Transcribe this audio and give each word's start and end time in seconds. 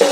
I 0.00 0.04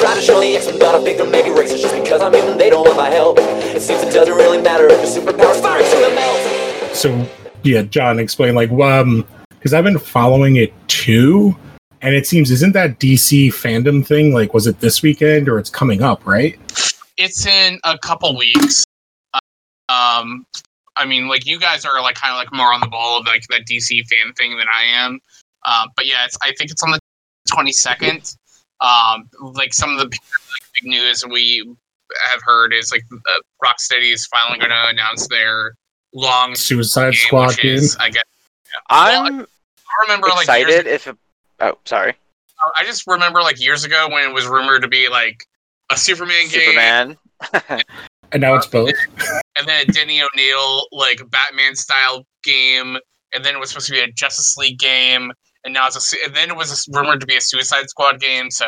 try 0.00 0.14
to 0.14 0.20
show 0.20 0.38
the 0.40 0.56
X, 0.56 0.66
but 0.66 0.82
I 0.94 1.02
think 1.02 1.18
they're 1.18 1.26
making 1.26 1.52
racist 1.52 1.80
just 1.80 1.94
because 1.94 2.20
I'm 2.20 2.34
human. 2.34 2.58
They 2.58 2.68
don't 2.68 2.84
want 2.84 2.96
my 2.96 3.08
help. 3.08 3.38
It 3.38 3.80
seems 3.80 4.02
it 4.02 4.12
doesn't 4.12 4.34
really 4.34 4.60
matter 4.60 4.86
if 4.86 5.00
the 5.00 5.06
superpowers 5.20 5.62
fire 5.62 5.82
to 5.82 5.96
the 6.08 6.14
melt. 6.14 6.94
So 6.94 7.26
yeah, 7.62 7.82
John, 7.82 8.18
explain 8.18 8.54
like 8.54 8.70
um 8.72 9.26
because 9.50 9.72
I've 9.72 9.84
been 9.84 9.98
following 9.98 10.56
it 10.56 10.74
too, 10.88 11.56
and 12.02 12.14
it 12.14 12.26
seems 12.26 12.50
isn't 12.50 12.72
that 12.72 12.98
DC 12.98 13.48
fandom 13.48 14.04
thing 14.06 14.34
like 14.34 14.52
was 14.52 14.66
it 14.66 14.80
this 14.80 15.00
weekend 15.02 15.48
or 15.48 15.58
it's 15.58 15.70
coming 15.70 16.02
up, 16.02 16.26
right? 16.26 16.58
It's 17.16 17.46
in 17.46 17.78
a 17.84 17.96
couple 17.98 18.36
weeks. 18.36 18.84
Um, 19.88 20.44
I 20.96 21.06
mean, 21.06 21.28
like 21.28 21.46
you 21.46 21.58
guys 21.58 21.84
are 21.84 22.00
like 22.02 22.16
kind 22.16 22.32
of 22.32 22.38
like 22.38 22.52
more 22.52 22.72
on 22.72 22.80
the 22.80 22.88
ball 22.88 23.18
of 23.18 23.26
like 23.26 23.46
that 23.48 23.62
DC 23.66 24.04
fan 24.06 24.32
thing 24.34 24.56
than 24.56 24.66
I 24.74 24.84
am. 24.84 25.20
Um, 25.64 25.88
but 25.96 26.06
yeah, 26.06 26.24
it's 26.24 26.36
I 26.42 26.52
think 26.58 26.70
it's 26.70 26.82
on 26.82 26.90
the 26.90 26.98
twenty 27.50 27.72
second. 27.72 28.34
Um, 28.80 29.28
like 29.54 29.72
some 29.72 29.90
of 29.90 29.98
the 29.98 30.06
big, 30.06 30.20
like, 30.20 30.72
big 30.74 30.84
news 30.84 31.24
we 31.24 31.64
have 32.30 32.40
heard 32.42 32.72
is 32.74 32.90
like 32.90 33.04
uh, 33.12 33.40
Rocksteady 33.64 34.12
is 34.12 34.26
finally 34.26 34.58
going 34.58 34.70
to 34.70 34.88
announce 34.88 35.28
their 35.28 35.74
long 36.12 36.54
Suicide 36.54 37.12
game, 37.12 37.26
Squad 37.26 37.56
game. 37.58 37.74
is, 37.74 37.96
I 37.98 38.10
guess. 38.10 38.24
Well, 38.90 39.26
I'm 39.26 39.40
I 39.40 39.46
remember 40.02 40.28
like 40.28 40.40
excited 40.40 40.86
if. 40.86 41.06
It, 41.06 41.16
oh, 41.60 41.78
sorry. 41.84 42.14
I 42.76 42.84
just 42.84 43.06
remember 43.06 43.40
like 43.40 43.60
years 43.60 43.84
ago 43.84 44.08
when 44.10 44.28
it 44.28 44.32
was 44.32 44.46
rumored 44.46 44.82
to 44.82 44.88
be 44.88 45.08
like 45.08 45.44
a 45.90 45.96
Superman, 45.96 46.48
game, 46.48 47.16
Superman. 47.48 47.82
And 48.32 48.40
now 48.40 48.54
it's 48.54 48.66
both. 48.66 48.94
and 49.58 49.66
then 49.68 49.82
a 49.88 49.92
Denny 49.92 50.22
O'Neil 50.22 50.86
like 50.92 51.20
Batman 51.30 51.74
style 51.76 52.24
game, 52.44 52.96
and 53.34 53.44
then 53.44 53.54
it 53.54 53.58
was 53.58 53.70
supposed 53.70 53.86
to 53.88 53.92
be 53.92 54.00
a 54.00 54.10
Justice 54.12 54.56
League 54.56 54.78
game, 54.78 55.32
and 55.64 55.74
now 55.74 55.86
it's 55.86 56.12
a 56.14 56.16
and 56.26 56.34
then 56.34 56.50
it 56.50 56.56
was 56.56 56.88
rumored 56.92 57.20
to 57.20 57.26
be 57.26 57.36
a 57.36 57.40
Suicide 57.40 57.88
Squad 57.90 58.20
game. 58.20 58.50
So, 58.50 58.66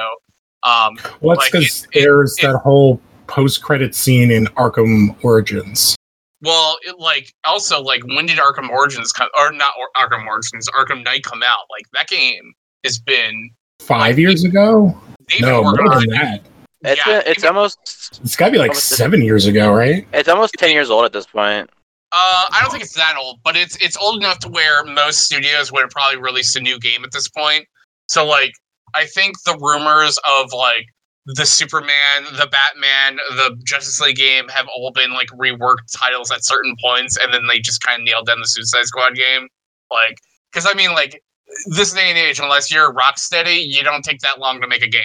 um, 0.62 0.96
Well, 1.20 1.36
Like, 1.36 1.52
because 1.52 1.84
it- 1.92 1.98
it- 1.98 2.02
there's 2.04 2.36
it- 2.38 2.42
that 2.42 2.58
whole 2.58 3.00
post-credit 3.26 3.94
scene 3.94 4.30
in 4.30 4.46
Arkham 4.48 5.16
Origins. 5.24 5.96
well, 6.42 6.76
it, 6.82 6.98
like 6.98 7.32
also 7.46 7.80
like 7.80 8.04
when 8.06 8.26
did 8.26 8.36
Arkham 8.38 8.68
Origins 8.68 9.12
come 9.12 9.28
or 9.38 9.50
not 9.50 9.70
or, 9.78 9.88
Arkham 9.96 10.26
Origins, 10.26 10.68
Arkham 10.78 11.02
Knight 11.02 11.22
come 11.24 11.42
out? 11.42 11.64
Like 11.70 11.86
that 11.94 12.06
game 12.08 12.52
has 12.84 12.98
been 12.98 13.50
Five 13.80 14.18
years 14.18 14.44
ago? 14.44 14.94
No, 15.40 15.62
more 15.62 15.74
than 16.00 16.02
it. 16.04 16.10
that. 16.10 16.42
It's 16.84 16.98
Yeah, 17.06 17.20
been, 17.20 17.22
it's 17.32 17.38
even- 17.44 17.48
almost 17.56 18.20
It's 18.22 18.36
got 18.36 18.46
to 18.46 18.52
be 18.52 18.58
like 18.58 18.70
Almost- 18.70 18.88
seven 18.90 19.22
years 19.22 19.46
ago, 19.46 19.72
right? 19.72 20.06
it's 20.12 20.28
almost 20.28 20.54
ten 20.58 20.70
years 20.70 20.90
old 20.90 21.04
at 21.04 21.12
this 21.12 21.26
point. 21.26 21.70
Uh, 22.12 22.44
I 22.52 22.60
don't 22.60 22.70
think 22.70 22.84
it's 22.84 22.94
that 22.94 23.16
old, 23.20 23.40
but 23.42 23.56
it's 23.56 23.76
it's 23.76 23.96
old 23.96 24.18
enough 24.22 24.38
to 24.40 24.48
where 24.48 24.84
most 24.84 25.24
studios 25.24 25.72
would 25.72 25.80
have 25.80 25.90
probably 25.90 26.20
released 26.20 26.54
a 26.56 26.60
new 26.60 26.78
game 26.78 27.02
at 27.04 27.10
this 27.12 27.28
point. 27.28 27.66
So 28.08 28.24
like, 28.24 28.52
I 28.94 29.06
think 29.06 29.42
the 29.44 29.56
rumors 29.60 30.18
of 30.28 30.52
like 30.52 30.84
the 31.26 31.46
Superman, 31.46 32.24
the 32.36 32.46
Batman, 32.46 33.16
the 33.30 33.58
Justice 33.64 33.98
League 34.00 34.16
game 34.16 34.46
have 34.48 34.66
all 34.76 34.92
been 34.92 35.12
like 35.14 35.28
reworked 35.28 35.90
titles 35.96 36.30
at 36.30 36.44
certain 36.44 36.76
points, 36.80 37.16
and 37.16 37.32
then 37.34 37.46
they 37.48 37.58
just 37.58 37.82
kind 37.82 38.00
of 38.02 38.04
nailed 38.06 38.26
down 38.26 38.40
the 38.40 38.46
Suicide 38.46 38.84
Squad 38.84 39.14
game. 39.16 39.48
Like, 39.90 40.18
because 40.52 40.68
I 40.70 40.74
mean, 40.76 40.92
like 40.92 41.20
this 41.66 41.92
day 41.94 42.10
and 42.10 42.18
age, 42.18 42.38
unless 42.38 42.70
you're 42.72 42.92
Rocksteady, 42.94 43.64
you 43.66 43.82
don't 43.82 44.04
take 44.04 44.20
that 44.20 44.38
long 44.38 44.60
to 44.60 44.68
make 44.68 44.82
a 44.82 44.88
game. 44.88 45.02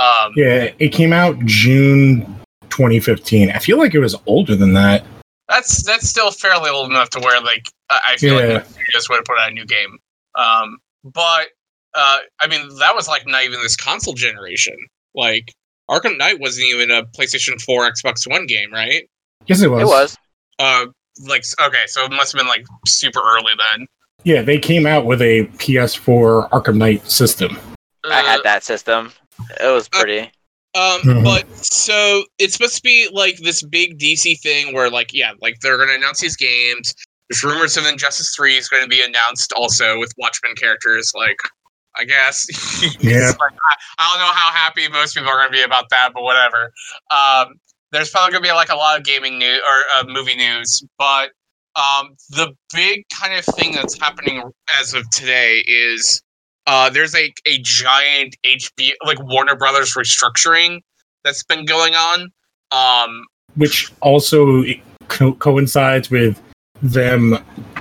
Um, 0.00 0.32
Yeah, 0.36 0.70
it 0.78 0.88
came 0.90 1.12
out 1.12 1.38
June 1.44 2.22
2015. 2.70 3.50
I 3.50 3.58
feel 3.58 3.78
like 3.78 3.94
it 3.94 3.98
was 4.00 4.16
older 4.26 4.56
than 4.56 4.72
that. 4.74 5.04
that's 5.48 5.82
that's 5.82 6.08
still 6.08 6.30
fairly 6.30 6.70
old 6.70 6.90
enough 6.90 7.10
to 7.10 7.20
where 7.20 7.40
like 7.42 7.66
I 7.90 8.00
I 8.10 8.16
feel 8.16 8.40
Yeah. 8.40 8.54
like 8.54 8.68
you 8.70 8.84
just 8.92 9.08
would 9.10 9.16
have 9.16 9.24
put 9.24 9.38
out 9.38 9.50
a 9.50 9.54
new 9.54 9.66
game. 9.66 9.98
Um, 10.36 10.78
but 11.04 11.48
uh, 11.94 12.18
I 12.40 12.46
mean 12.46 12.62
that 12.78 12.94
was 12.94 13.08
like 13.08 13.26
not 13.26 13.44
even 13.44 13.60
this 13.62 13.76
console 13.76 14.14
generation. 14.14 14.76
Like 15.14 15.52
Arkham 15.90 16.16
Knight 16.16 16.38
wasn't 16.40 16.66
even 16.68 16.90
a 16.92 17.02
PlayStation 17.04 17.60
4, 17.60 17.90
Xbox 17.90 18.30
One 18.30 18.46
game, 18.46 18.72
right? 18.72 19.08
Yes, 19.46 19.60
it 19.60 19.68
was. 19.68 19.82
It 19.82 19.86
was. 19.86 20.16
Uh, 20.60 20.86
like 21.26 21.44
okay, 21.60 21.82
so 21.88 22.04
it 22.04 22.12
must 22.12 22.32
have 22.32 22.38
been 22.38 22.46
like 22.48 22.64
super 22.86 23.20
early 23.20 23.52
then. 23.72 23.86
Yeah, 24.22 24.42
they 24.42 24.58
came 24.58 24.86
out 24.86 25.04
with 25.04 25.20
a 25.20 25.46
PS4 25.58 26.48
Arkham 26.50 26.76
Knight 26.76 27.04
system. 27.10 27.58
I 28.04 28.20
had 28.22 28.40
that 28.44 28.62
system. 28.62 29.12
It 29.60 29.72
was 29.72 29.88
pretty. 29.88 30.30
Um, 30.74 31.00
Mhm. 31.02 31.24
but 31.24 31.44
so 31.56 32.24
it's 32.38 32.52
supposed 32.54 32.76
to 32.76 32.82
be 32.82 33.08
like 33.12 33.38
this 33.38 33.62
big 33.62 33.98
DC 33.98 34.36
thing 34.40 34.72
where, 34.72 34.88
like, 34.88 35.12
yeah, 35.12 35.32
like 35.40 35.56
they're 35.60 35.76
going 35.76 35.88
to 35.88 35.96
announce 35.96 36.20
these 36.20 36.36
games. 36.36 36.94
There's 37.28 37.42
rumors 37.42 37.76
of 37.76 37.86
Injustice 37.86 38.34
Three 38.34 38.56
is 38.56 38.68
going 38.68 38.82
to 38.82 38.88
be 38.88 39.02
announced 39.02 39.52
also 39.52 39.98
with 39.98 40.12
Watchmen 40.16 40.54
characters. 40.54 41.12
Like, 41.14 41.38
I 41.96 42.04
guess. 42.04 42.46
Yeah. 43.00 43.32
Like, 43.40 43.52
I, 43.52 43.74
I 43.98 44.10
don't 44.12 44.20
know 44.20 44.32
how 44.32 44.50
happy 44.52 44.88
most 44.88 45.14
people 45.14 45.28
are 45.30 45.36
going 45.38 45.50
to 45.50 45.56
be 45.56 45.62
about 45.62 45.88
that, 45.90 46.10
but 46.14 46.22
whatever. 46.22 46.72
Um, 47.10 47.54
there's 47.92 48.10
probably 48.10 48.30
going 48.32 48.44
to 48.44 48.48
be 48.48 48.52
like 48.54 48.70
a 48.70 48.76
lot 48.76 48.96
of 48.98 49.04
gaming 49.04 49.38
news 49.40 49.60
or 49.66 49.84
uh, 49.96 50.04
movie 50.06 50.36
news, 50.36 50.82
but 50.98 51.30
um, 51.76 52.14
the 52.30 52.52
big 52.72 53.04
kind 53.12 53.34
of 53.36 53.44
thing 53.44 53.72
that's 53.74 53.98
happening 53.98 54.42
as 54.78 54.94
of 54.94 55.08
today 55.10 55.62
is 55.66 56.22
uh, 56.66 56.90
there's 56.90 57.14
a, 57.14 57.32
a 57.46 57.58
giant 57.62 58.36
HBO 58.44 58.92
like 59.04 59.22
Warner 59.22 59.56
Brothers 59.56 59.94
restructuring 59.94 60.80
that's 61.24 61.42
been 61.42 61.64
going 61.64 61.94
on. 61.94 62.32
Um, 62.72 63.26
which 63.56 63.92
also 64.00 64.62
co- 65.08 65.34
coincides 65.34 66.10
with 66.10 66.40
them 66.82 67.38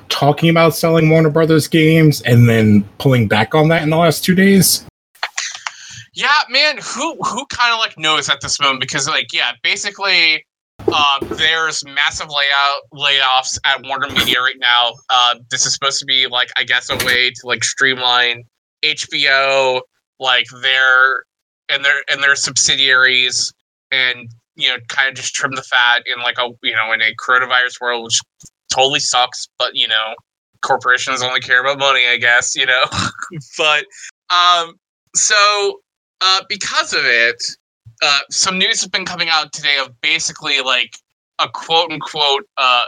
talking 0.09 0.50
about 0.50 0.75
selling 0.75 1.09
Warner 1.09 1.29
Brothers 1.29 1.68
games 1.68 2.22
and 2.23 2.50
then 2.50 2.84
pulling 2.97 3.28
back 3.28 3.53
on 3.56 3.69
that 3.69 3.84
in 3.84 3.89
the 3.89 3.97
last 3.97 4.23
two 4.23 4.35
days. 4.35 4.85
yeah, 6.13 6.41
man, 6.50 6.78
who 6.81 7.16
who 7.23 7.45
kind 7.47 7.73
of 7.73 7.79
like 7.79 7.97
knows 7.97 8.29
at 8.29 8.41
this 8.41 8.59
moment 8.59 8.81
because 8.81 9.07
like 9.07 9.34
yeah, 9.34 9.51
basically. 9.63 10.45
Uh, 10.88 11.19
there's 11.35 11.84
massive 11.85 12.29
layout 12.29 12.81
layoffs 12.94 13.59
at 13.66 13.85
Warner 13.85 14.07
Media 14.13 14.41
right 14.41 14.56
now. 14.59 14.94
Uh, 15.09 15.35
this 15.51 15.66
is 15.66 15.73
supposed 15.73 16.00
to 16.00 16.06
be 16.06 16.25
like 16.25 16.50
I 16.56 16.63
guess 16.63 16.89
a 16.89 16.95
way 17.06 17.31
to 17.31 17.47
like 17.47 17.66
streamline 17.66 18.45
HBO, 18.84 19.81
like 20.19 20.47
their 20.62 21.23
and 21.69 21.84
their 21.84 22.03
and 22.09 22.22
their 22.22 22.35
subsidiaries, 22.35 23.53
and 23.91 24.29
you 24.56 24.69
know 24.69 24.78
kind 24.88 25.09
of 25.09 25.16
just 25.16 25.34
trim 25.34 25.53
the 25.56 25.63
fat 25.63 26.03
in 26.06 26.22
like 26.22 26.38
a 26.38 26.50
you 26.63 26.75
know 26.75 26.91
in 26.94 27.01
a 27.01 27.13
coronavirus 27.16 27.81
world, 27.81 28.03
which 28.03 28.19
totally 28.73 29.00
sucks. 29.00 29.47
But 29.57 29.75
you 29.75 29.88
know, 29.88 30.16
corporations 30.62 31.22
only 31.22 31.39
care 31.39 31.62
about 31.62 31.79
money, 31.79 32.07
I 32.07 32.18
guess. 32.18 32.56
You 32.56 32.66
know, 32.66 32.84
but 33.57 33.85
um, 34.29 34.75
so 35.16 35.79
uh, 36.22 36.41
because 36.47 36.94
of 36.94 37.01
it, 37.03 37.44
uh, 38.01 38.19
some 38.29 38.57
news 38.57 38.81
has 38.81 38.89
been 38.89 39.06
coming 39.06 39.29
out 39.29 39.53
today 39.53 39.78
of 39.81 40.00
basically 40.01 40.62
like 40.62 40.95
a 41.39 41.47
quote 41.50 41.91
unquote 41.91 42.44
uh, 42.57 42.84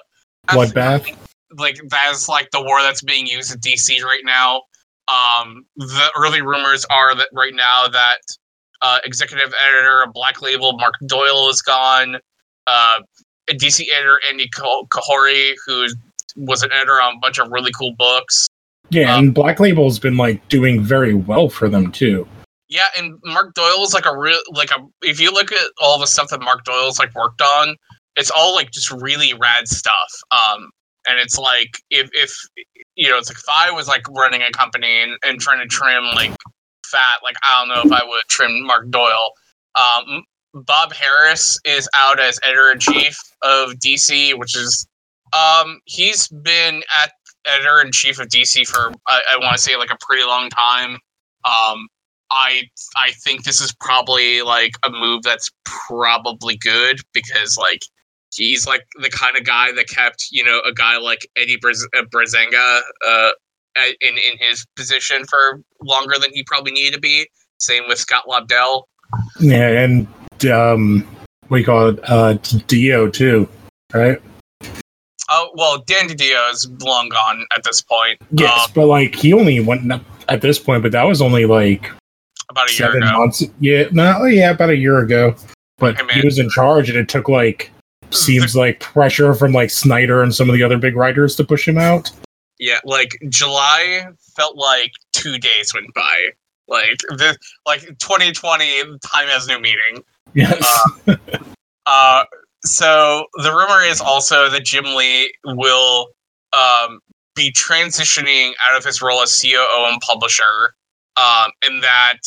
Bloodbath. 0.49 1.15
like 1.57 1.79
that's 1.89 2.27
like 2.27 2.49
the 2.51 2.61
war 2.61 2.81
that's 2.81 3.01
being 3.01 3.27
used 3.27 3.51
at 3.51 3.59
DC 3.59 4.01
right 4.03 4.23
now. 4.23 4.61
Um, 5.11 5.65
the 5.75 6.11
early 6.17 6.41
rumors 6.41 6.85
are 6.85 7.15
that 7.15 7.27
right 7.33 7.53
now 7.53 7.87
that 7.87 8.19
uh, 8.81 8.99
executive 9.03 9.53
editor 9.67 10.03
of 10.03 10.13
Black 10.13 10.41
Label 10.41 10.73
Mark 10.77 10.95
Doyle 11.05 11.49
is 11.49 11.61
gone. 11.61 12.17
Uh, 12.67 12.99
DC 13.49 13.85
editor 13.93 14.19
Andy 14.29 14.49
Khouri, 14.49 15.53
who 15.65 15.87
was 16.37 16.63
an 16.63 16.71
editor 16.71 17.01
on 17.01 17.15
a 17.15 17.19
bunch 17.19 17.39
of 17.39 17.49
really 17.51 17.71
cool 17.71 17.93
books. 17.97 18.47
Yeah, 18.89 19.17
and 19.17 19.33
Black 19.33 19.59
Label's 19.59 19.99
been 19.99 20.17
like 20.17 20.45
doing 20.49 20.81
very 20.81 21.13
well 21.13 21.49
for 21.49 21.69
them 21.69 21.91
too. 21.91 22.27
Yeah, 22.69 22.87
and 22.97 23.17
Mark 23.25 23.53
Doyle 23.53 23.83
is 23.83 23.93
like 23.93 24.05
a 24.05 24.17
real 24.17 24.39
like 24.53 24.71
a. 24.71 24.85
If 25.01 25.19
you 25.19 25.31
look 25.31 25.51
at 25.51 25.71
all 25.81 25.99
the 25.99 26.07
stuff 26.07 26.29
that 26.29 26.41
Mark 26.41 26.63
Doyle's 26.63 26.99
like 26.99 27.13
worked 27.15 27.41
on, 27.41 27.75
it's 28.15 28.31
all 28.31 28.55
like 28.55 28.71
just 28.71 28.91
really 28.91 29.33
rad 29.33 29.67
stuff. 29.67 30.11
Um, 30.31 30.69
and 31.07 31.19
it's 31.19 31.37
like 31.37 31.69
if 31.89 32.09
if 32.13 32.33
you 32.95 33.09
know, 33.09 33.17
it's 33.17 33.29
like 33.29 33.37
if 33.37 33.49
I 33.49 33.71
was 33.71 33.87
like 33.87 34.07
running 34.09 34.41
a 34.41 34.51
company 34.51 35.01
and, 35.01 35.17
and 35.23 35.39
trying 35.39 35.59
to 35.59 35.67
trim 35.67 36.03
like 36.15 36.35
fat, 36.85 37.17
like 37.23 37.35
I 37.43 37.59
don't 37.59 37.69
know 37.69 37.81
if 37.95 38.01
I 38.01 38.05
would 38.05 38.21
trim 38.27 38.65
Mark 38.65 38.89
Doyle. 38.89 39.31
Um, 39.75 40.23
Bob 40.53 40.93
Harras 40.93 41.57
is 41.65 41.87
out 41.95 42.19
as 42.19 42.39
editor 42.43 42.71
in 42.71 42.79
chief 42.79 43.17
of 43.41 43.71
DC, 43.73 44.37
which 44.37 44.55
is 44.55 44.87
um 45.33 45.79
he's 45.85 46.27
been 46.27 46.83
at 47.01 47.11
editor 47.45 47.81
in 47.81 47.91
chief 47.91 48.19
of 48.19 48.27
DC 48.27 48.67
for 48.67 48.91
I, 49.07 49.21
I 49.33 49.37
want 49.37 49.53
to 49.53 49.61
say 49.61 49.77
like 49.77 49.91
a 49.91 49.97
pretty 49.99 50.23
long 50.23 50.49
time. 50.49 50.93
Um, 51.45 51.87
I 52.31 52.63
I 52.95 53.11
think 53.23 53.43
this 53.43 53.61
is 53.61 53.73
probably 53.73 54.41
like 54.41 54.73
a 54.85 54.89
move 54.89 55.23
that's 55.23 55.51
probably 55.65 56.57
good 56.57 56.99
because 57.13 57.57
like 57.57 57.81
he's 58.33 58.65
like 58.67 58.81
the 59.01 59.09
kind 59.09 59.35
of 59.37 59.43
guy 59.43 59.71
that 59.73 59.87
kept 59.87 60.27
you 60.31 60.43
know 60.43 60.61
a 60.65 60.73
guy 60.73 60.97
like 60.97 61.27
Eddie 61.37 61.57
Brez- 61.57 61.85
uh, 61.97 62.03
Brezenga 62.13 62.81
uh, 63.07 63.29
in 64.01 64.17
in 64.17 64.37
his 64.39 64.65
position 64.75 65.23
for 65.29 65.61
longer 65.83 66.15
than 66.19 66.31
he 66.33 66.43
probably 66.43 66.71
needed 66.71 66.93
to 66.93 66.99
be. 66.99 67.27
Same 67.59 67.83
with 67.87 67.99
Scott 67.99 68.23
Lobdell. 68.27 68.83
Yeah, 69.39 69.67
and 69.83 70.07
um, 70.51 71.07
what 71.47 71.57
do 71.57 71.59
you 71.59 71.65
call 71.65 71.89
it? 71.89 71.99
Uh, 72.03 72.33
DiDio 72.35 73.11
too, 73.11 73.47
right? 73.93 74.21
Oh 75.29 75.51
well, 75.55 75.79
Dan 75.85 76.07
DiDio 76.09 76.51
is 76.51 76.69
long 76.81 77.09
gone 77.09 77.45
at 77.55 77.63
this 77.63 77.81
point. 77.81 78.21
Yes, 78.31 78.65
Um, 78.67 78.71
but 78.73 78.87
like 78.87 79.15
he 79.15 79.33
only 79.33 79.59
went 79.59 79.91
up 79.91 80.01
at 80.29 80.41
this 80.41 80.59
point, 80.59 80.83
but 80.83 80.91
that 80.93 81.03
was 81.03 81.21
only 81.21 81.45
like 81.45 81.89
about 82.49 82.69
a 82.69 82.71
year 82.71 82.77
seven 82.87 83.03
ago. 83.03 83.17
months. 83.17 83.43
Yeah, 83.59 83.83
not 83.91 84.23
yeah, 84.27 84.51
about 84.51 84.69
a 84.71 84.77
year 84.77 84.99
ago. 84.99 85.35
But 85.77 85.97
Hey, 85.99 86.19
he 86.19 86.25
was 86.25 86.37
in 86.37 86.49
charge, 86.49 86.89
and 86.89 86.97
it 86.97 87.07
took 87.09 87.27
like 87.29 87.71
seems 88.13 88.55
like 88.55 88.79
pressure 88.79 89.33
from 89.33 89.51
like 89.51 89.69
Snyder 89.69 90.21
and 90.21 90.33
some 90.33 90.49
of 90.49 90.55
the 90.55 90.63
other 90.63 90.77
big 90.77 90.95
writers 90.95 91.35
to 91.37 91.43
push 91.43 91.67
him 91.67 91.77
out. 91.77 92.11
Yeah, 92.59 92.79
like 92.85 93.17
July 93.29 94.07
felt 94.35 94.55
like 94.55 94.91
two 95.13 95.37
days 95.37 95.73
went 95.73 95.93
by. 95.93 96.27
Like 96.67 96.99
this, 97.17 97.37
like 97.65 97.81
2020, 97.81 98.97
time 98.99 99.27
has 99.27 99.47
no 99.47 99.59
meaning. 99.59 100.03
Yes. 100.33 100.87
Uh, 101.87 102.23
so 102.63 103.25
the 103.41 103.51
rumor 103.51 103.81
is 103.83 103.99
also 103.99 104.49
that 104.49 104.63
Jim 104.63 104.85
Lee 104.85 105.33
will 105.43 106.09
um, 106.53 106.99
be 107.35 107.51
transitioning 107.51 108.51
out 108.63 108.77
of 108.77 108.85
his 108.85 109.01
role 109.01 109.19
as 109.21 109.41
COO 109.41 109.85
and 109.87 109.99
publisher, 110.01 110.75
um, 111.17 111.51
and 111.63 111.83
that 111.83 112.19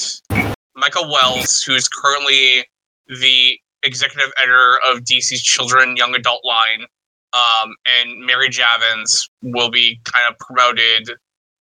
Michele 0.77 1.11
Wells, 1.11 1.63
who's 1.63 1.89
currently 1.89 2.67
the 3.07 3.59
executive 3.85 4.33
editor 4.43 4.79
of 4.91 5.01
DC's 5.01 5.43
Children 5.43 5.97
Young 5.97 6.15
Adult 6.15 6.45
line, 6.45 6.87
um, 7.33 7.75
and 8.01 8.25
Marie 8.25 8.49
Javins 8.49 9.29
will 9.43 9.71
be 9.71 10.01
kind 10.05 10.33
of 10.33 10.39
promoted 10.39 11.11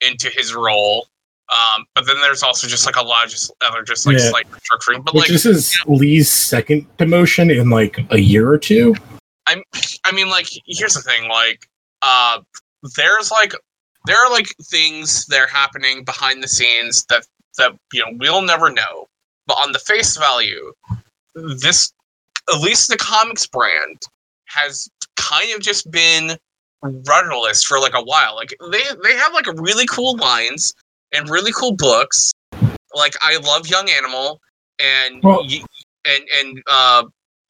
into 0.02 0.30
his 0.30 0.54
role. 0.54 1.08
Um, 1.54 1.86
but 1.94 2.08
then 2.08 2.16
there's 2.22 2.42
also 2.42 2.68
just 2.68 2.86
like 2.86 2.96
a 2.96 3.02
lot 3.02 3.26
of 3.26 3.32
just 3.32 3.52
other 3.62 3.84
just 3.84 4.08
like 4.08 4.18
Yeah. 4.18 4.30
slight 4.30 4.48
restructuring. 4.50 5.04
But 5.04 5.14
Which 5.14 5.22
like 5.24 5.30
this 5.30 5.46
is 5.46 5.78
Lee's 5.86 6.30
second 6.32 6.88
demotion 6.98 7.56
in 7.56 7.70
like 7.70 8.00
a 8.12 8.18
year 8.18 8.50
or 8.50 8.58
two. 8.58 8.96
I 9.46 10.12
mean, 10.14 10.30
like, 10.30 10.48
here's 10.66 10.94
the 10.94 11.02
thing, 11.02 11.28
like, 11.28 11.68
uh, 12.02 12.40
there's 12.96 13.30
like, 13.30 13.54
there 14.06 14.18
are 14.18 14.32
like 14.32 14.48
things 14.64 15.26
that 15.28 15.40
are 15.40 15.48
happening 15.48 16.04
behind 16.04 16.44
the 16.44 16.48
scenes 16.48 17.06
that 17.06 17.26
that 17.58 17.74
you 17.92 18.00
know 18.02 18.12
we'll 18.18 18.42
never 18.42 18.70
know. 18.70 19.08
But 19.48 19.56
on 19.56 19.72
the 19.72 19.80
face 19.80 20.18
value, 20.18 20.74
this, 21.36 21.94
at 22.54 22.60
least 22.62 22.90
the 22.90 22.98
comics 22.98 23.48
brand, 23.48 24.02
has 24.46 24.90
kind 25.16 25.54
of 25.56 25.62
just 25.62 25.90
been 25.92 26.38
rudderless 26.82 27.64
for 27.64 27.80
like 27.80 27.94
a 27.96 28.04
while. 28.04 28.36
Like 28.36 28.56
they 28.72 28.84
they 29.04 29.16
have 29.16 29.34
like 29.34 29.48
really 29.56 29.86
cool 29.86 30.18
lines 30.18 30.74
and 31.14 31.30
really 31.30 31.52
cool 31.52 31.74
books. 31.74 32.32
Like 32.94 33.14
I 33.22 33.38
love 33.38 33.68
Young 33.68 33.90
Animal 33.90 34.40
and 34.80 35.24
Well- 35.24 35.46
and 36.06 36.24
and 36.38 36.64
uh 36.70 37.04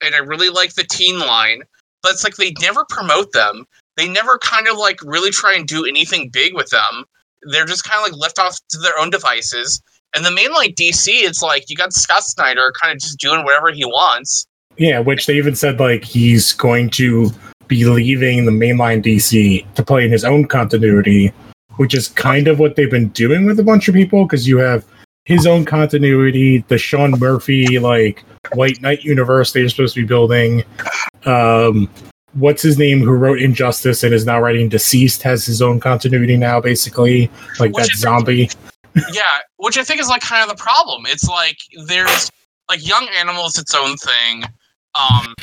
and 0.04 0.16
I 0.16 0.20
really 0.20 0.50
like 0.50 0.76
the 0.76 0.84
teen 0.84 1.20
line 1.20 1.64
but 2.04 2.12
it's 2.12 2.24
like 2.24 2.36
they 2.36 2.54
never 2.62 2.86
promote 2.90 3.32
them. 3.32 3.66
They 3.98 4.08
never 4.08 4.38
kind 4.38 4.68
of 4.68 4.78
like 4.78 5.02
really 5.02 5.32
try 5.32 5.56
and 5.56 5.66
do 5.66 5.86
anything 5.86 6.30
big 6.30 6.54
with 6.54 6.70
them. 6.70 7.06
They're 7.44 7.66
just 7.66 7.84
kind 7.86 7.98
of 8.06 8.12
like 8.12 8.20
left 8.22 8.38
off 8.38 8.60
to 8.70 8.78
their 8.78 8.98
own 9.00 9.10
devices. 9.10 9.82
And 10.16 10.24
the 10.24 10.32
main 10.32 10.52
like 10.52 10.76
DC, 10.76 11.08
it's 11.08 11.42
like 11.42 11.70
you 11.70 11.76
got 11.76 11.94
Scott 11.94 12.24
Snyder 12.24 12.72
kind 12.80 12.94
of 12.94 13.02
just 13.02 13.20
doing 13.20 13.44
whatever 13.44 13.72
he 13.72 13.86
wants. 13.86 14.46
Yeah, 14.78 15.00
which 15.00 15.26
they 15.26 15.36
even 15.38 15.56
said 15.56 15.80
like 15.80 16.04
he's 16.04 16.54
going 16.54 16.90
to 16.92 17.30
be 17.68 17.86
leaving 17.86 18.46
the 18.46 18.52
mainline 18.52 19.04
DC 19.04 19.72
to 19.76 19.84
play 19.86 20.06
in 20.06 20.12
his 20.12 20.26
own 20.26 20.46
continuity, 20.48 21.32
which 21.78 21.94
is 21.94 22.08
kind 22.10 22.48
of 22.48 22.60
what 22.60 22.76
they've 22.76 22.90
been 22.92 23.10
doing 23.10 23.46
with 23.46 23.60
a 23.60 23.64
bunch 23.64 23.88
of 23.88 23.94
people 23.96 24.26
because 24.26 24.48
you 24.48 24.58
have 24.58 24.84
his 25.26 25.48
own 25.48 25.64
continuity, 25.64 26.66
the 26.68 26.78
Sean 26.78 27.12
Murphy 27.20 27.80
like 27.80 28.24
White 28.54 28.82
Knight 28.82 29.04
universe 29.04 29.54
they're 29.54 29.70
supposed 29.70 29.96
to 29.96 30.02
be 30.02 30.08
building. 30.08 30.64
Um, 31.26 31.90
what's 32.34 32.62
his 32.62 32.78
name 32.78 33.00
who 33.00 33.12
wrote 33.12 33.40
Injustice 33.40 34.04
and 34.04 34.14
is 34.14 34.26
now 34.26 34.40
writing 34.42 34.68
Deceased 34.70 35.24
has 35.24 35.46
his 35.46 35.62
own 35.62 35.80
continuity 35.80 36.36
now, 36.36 36.60
basically 36.60 37.30
like 37.60 37.74
Which 37.74 37.86
that 37.88 37.94
is- 37.94 38.00
zombie. 38.00 38.50
yeah, 39.14 39.40
which 39.58 39.78
I 39.78 39.84
think 39.84 40.00
is 40.02 40.08
like 40.08 40.22
kind 40.22 40.44
of 40.50 40.56
the 40.56 40.62
problem. 40.62 41.04
It's 41.08 41.28
like 41.28 41.58
there's 41.88 42.30
like 42.70 42.86
Young 42.86 43.08
Animals 43.18 43.58
its 43.58 43.74
own 43.74 43.96
thing, 43.98 44.44
um, 45.00 45.34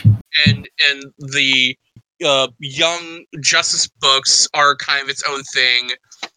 and 0.46 0.68
and 0.88 1.04
the 1.18 1.76
uh, 2.24 2.48
Young 2.58 3.24
Justice 3.40 3.88
books 4.00 4.48
are 4.54 4.76
kind 4.76 5.02
of 5.02 5.08
its 5.08 5.22
own 5.28 5.42
thing, 5.44 5.90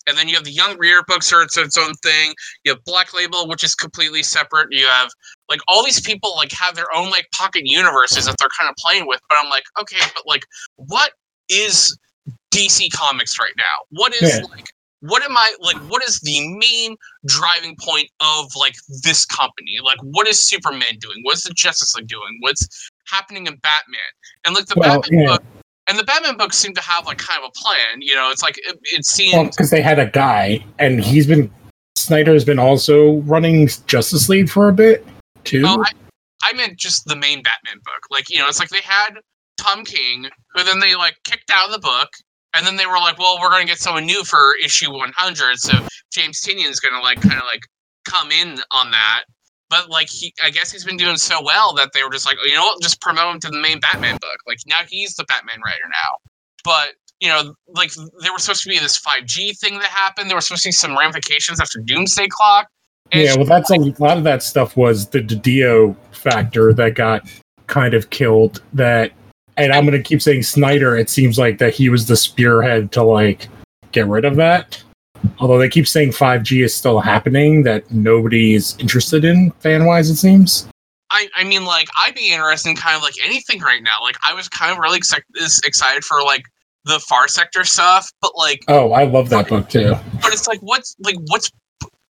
and 0.07 0.17
then 0.17 0.27
you 0.27 0.35
have 0.35 0.43
the 0.43 0.51
Young 0.51 0.77
Reader 0.77 1.03
books 1.07 1.31
are 1.33 1.43
its, 1.43 1.57
its 1.57 1.77
own 1.77 1.93
thing. 1.95 2.33
You 2.63 2.73
have 2.73 2.83
Black 2.85 3.13
Label, 3.13 3.47
which 3.47 3.63
is 3.63 3.75
completely 3.75 4.23
separate. 4.23 4.67
You 4.71 4.87
have 4.87 5.09
like 5.49 5.59
all 5.67 5.83
these 5.83 6.01
people 6.01 6.33
like 6.35 6.51
have 6.53 6.75
their 6.75 6.93
own 6.95 7.09
like 7.09 7.27
pocket 7.33 7.63
universes 7.65 8.25
that 8.25 8.35
they're 8.39 8.49
kind 8.59 8.69
of 8.69 8.75
playing 8.77 9.07
with. 9.07 9.19
But 9.29 9.37
I'm 9.41 9.49
like, 9.49 9.63
okay, 9.81 9.99
but 10.13 10.25
like, 10.25 10.45
what 10.75 11.11
is 11.49 11.97
DC 12.53 12.91
Comics 12.93 13.39
right 13.39 13.53
now? 13.57 13.85
What 13.89 14.15
is 14.15 14.21
Yeah. 14.21 14.45
like 14.55 14.69
what 15.03 15.21
am 15.21 15.35
I 15.35 15.53
like? 15.59 15.75
What 15.89 16.01
is 16.01 16.21
the 16.21 16.57
main 16.57 16.95
driving 17.25 17.75
point 17.77 18.09
of 18.21 18.45
like 18.55 18.75
this 19.03 19.25
company? 19.25 19.75
Like, 19.83 19.97
what 20.01 20.29
is 20.29 20.41
Superman 20.41 20.97
doing? 20.99 21.17
What's 21.23 21.43
the 21.43 21.53
Justice 21.53 21.93
League 21.95 22.07
doing? 22.07 22.37
What's 22.39 22.89
happening 23.07 23.47
in 23.47 23.55
Batman? 23.57 23.99
And 24.45 24.55
like 24.55 24.65
the 24.65 24.75
Well, 24.77 25.01
Batman 25.01 25.19
yeah. 25.19 25.27
book, 25.27 25.43
and 25.87 25.99
the 25.99 26.03
Batman 26.03 26.37
books 26.37 26.57
seem 26.57 26.73
to 26.73 26.81
have 26.81 27.05
like 27.05 27.17
kind 27.17 27.43
of 27.43 27.49
a 27.49 27.59
plan. 27.59 28.01
You 28.01 28.15
know, 28.15 28.29
it's 28.31 28.43
like 28.43 28.57
it, 28.59 28.79
it 28.83 29.05
seems. 29.05 29.55
because 29.55 29.69
they 29.69 29.81
had 29.81 29.99
a 29.99 30.07
guy, 30.07 30.63
and 30.79 31.03
he's 31.03 31.27
been 31.27 31.51
Snyder's 31.95 32.43
been 32.43 32.59
also 32.59 33.17
running 33.21 33.69
Justice 33.87 34.27
League 34.29 34.49
for 34.49 34.69
a 34.69 34.73
bit 34.73 35.05
too. 35.43 35.63
Oh, 35.65 35.83
I, 35.83 36.49
I 36.49 36.53
meant 36.53 36.77
just 36.77 37.05
the 37.05 37.15
main 37.15 37.43
Batman 37.43 37.79
book. 37.83 38.03
Like, 38.11 38.29
you 38.29 38.39
know, 38.39 38.47
it's 38.47 38.59
like 38.59 38.69
they 38.69 38.81
had 38.81 39.11
Tom 39.57 39.85
King, 39.85 40.27
who 40.53 40.63
then 40.63 40.79
they 40.79 40.95
like 40.95 41.15
kicked 41.23 41.49
out 41.51 41.67
of 41.67 41.73
the 41.73 41.79
book, 41.79 42.09
and 42.53 42.65
then 42.65 42.75
they 42.75 42.85
were 42.85 42.97
like, 42.97 43.17
"Well, 43.17 43.37
we're 43.39 43.49
going 43.49 43.65
to 43.65 43.71
get 43.71 43.79
someone 43.79 44.05
new 44.05 44.23
for 44.23 44.55
issue 44.63 44.91
100." 44.91 45.57
So 45.57 45.71
James 46.11 46.41
Tynion's 46.41 46.79
going 46.79 46.93
to 46.93 47.01
like 47.01 47.21
kind 47.21 47.37
of 47.37 47.45
like 47.51 47.61
come 48.07 48.31
in 48.31 48.59
on 48.71 48.91
that. 48.91 49.23
But 49.73 49.89
like 49.89 50.07
he, 50.07 50.31
I 50.43 50.51
guess 50.51 50.71
he's 50.71 50.85
been 50.85 50.97
doing 50.97 51.17
so 51.17 51.41
well 51.43 51.73
that 51.73 51.93
they 51.93 52.03
were 52.03 52.11
just 52.11 52.27
like, 52.27 52.37
"Oh, 52.39 52.45
you 52.45 52.53
know 52.53 52.61
what, 52.61 52.79
just 52.83 53.01
promote 53.01 53.33
him 53.33 53.39
to 53.39 53.49
the 53.49 53.59
main 53.59 53.79
Batman 53.79 54.17
book. 54.21 54.37
Like 54.45 54.59
now 54.67 54.81
he's 54.87 55.15
the 55.15 55.23
Batman 55.23 55.61
writer 55.65 55.87
now. 55.89 56.29
But 56.63 56.89
you 57.19 57.27
know, 57.27 57.55
like 57.69 57.91
there 58.21 58.31
was 58.31 58.43
supposed 58.43 58.61
to 58.63 58.69
be 58.69 58.77
this 58.77 58.99
5G 58.99 59.57
thing 59.57 59.79
that 59.79 59.85
happened. 59.85 60.29
There 60.29 60.37
were 60.37 60.41
supposed 60.41 60.61
to 60.63 60.67
be 60.67 60.73
some 60.73 60.95
ramifications 60.95 61.59
after 61.59 61.79
Doomsday 61.79 62.27
Clock. 62.29 62.67
Yeah, 63.11 63.35
well, 63.35 63.45
that's 63.45 63.71
a 63.71 63.77
lot 63.97 64.17
of 64.19 64.23
that 64.25 64.43
stuff 64.43 64.77
was 64.77 65.09
the 65.09 65.21
DiDio 65.21 65.95
factor 66.11 66.71
that 66.73 66.93
got 66.93 67.27
kind 67.65 67.95
of 67.95 68.11
killed. 68.11 68.61
That, 68.73 69.11
and 69.57 69.73
I'm 69.73 69.87
going 69.87 69.97
to 69.97 70.07
keep 70.07 70.21
saying 70.21 70.43
Snyder. 70.43 70.95
It 70.95 71.09
seems 71.09 71.39
like 71.39 71.57
that 71.57 71.73
he 71.73 71.89
was 71.89 72.07
the 72.07 72.15
spearhead 72.15 72.91
to 72.91 73.01
like 73.01 73.47
get 73.91 74.05
rid 74.05 74.23
of 74.23 74.35
that. 74.35 74.82
Although 75.43 75.57
they 75.57 75.67
keep 75.67 75.85
saying 75.89 76.11
5G 76.11 76.63
is 76.63 76.73
still 76.73 77.01
happening, 77.01 77.63
that 77.63 77.91
nobody's 77.91 78.77
interested 78.79 79.25
in 79.25 79.51
fan 79.59 79.83
wise. 79.83 80.09
It 80.09 80.15
seems. 80.15 80.69
I, 81.11 81.27
I 81.35 81.43
mean, 81.43 81.65
like, 81.65 81.89
I'd 81.97 82.15
be 82.15 82.31
interested 82.31 82.69
in 82.69 82.77
kind 82.77 82.95
of 82.95 83.01
like 83.03 83.15
anything 83.25 83.59
right 83.59 83.83
now. 83.83 83.97
Like, 84.01 84.15
I 84.25 84.33
was 84.33 84.47
kind 84.47 84.71
of 84.71 84.77
really 84.77 84.99
is 85.35 85.61
excited 85.65 86.05
for 86.05 86.23
like 86.23 86.43
the 86.85 86.97
Far 87.01 87.27
Sector 87.27 87.65
stuff, 87.65 88.09
but 88.21 88.31
like, 88.37 88.63
Oh, 88.69 88.93
I 88.93 89.03
love 89.03 89.27
that 89.31 89.49
book 89.49 89.67
too. 89.67 89.95
but 90.21 90.31
it's 90.31 90.47
like, 90.47 90.61
what's 90.61 90.95
like, 91.01 91.17
what's 91.27 91.51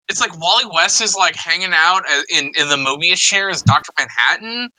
it's 0.09 0.21
like 0.21 0.39
Wally 0.39 0.65
West 0.71 1.01
is 1.01 1.15
like 1.15 1.35
hanging 1.35 1.71
out 1.73 2.03
in 2.29 2.51
in 2.55 2.69
the 2.69 2.75
Mobius 2.75 3.17
chair 3.17 3.49
as 3.49 3.63
Doctor 3.63 3.91
Manhattan, 3.97 4.69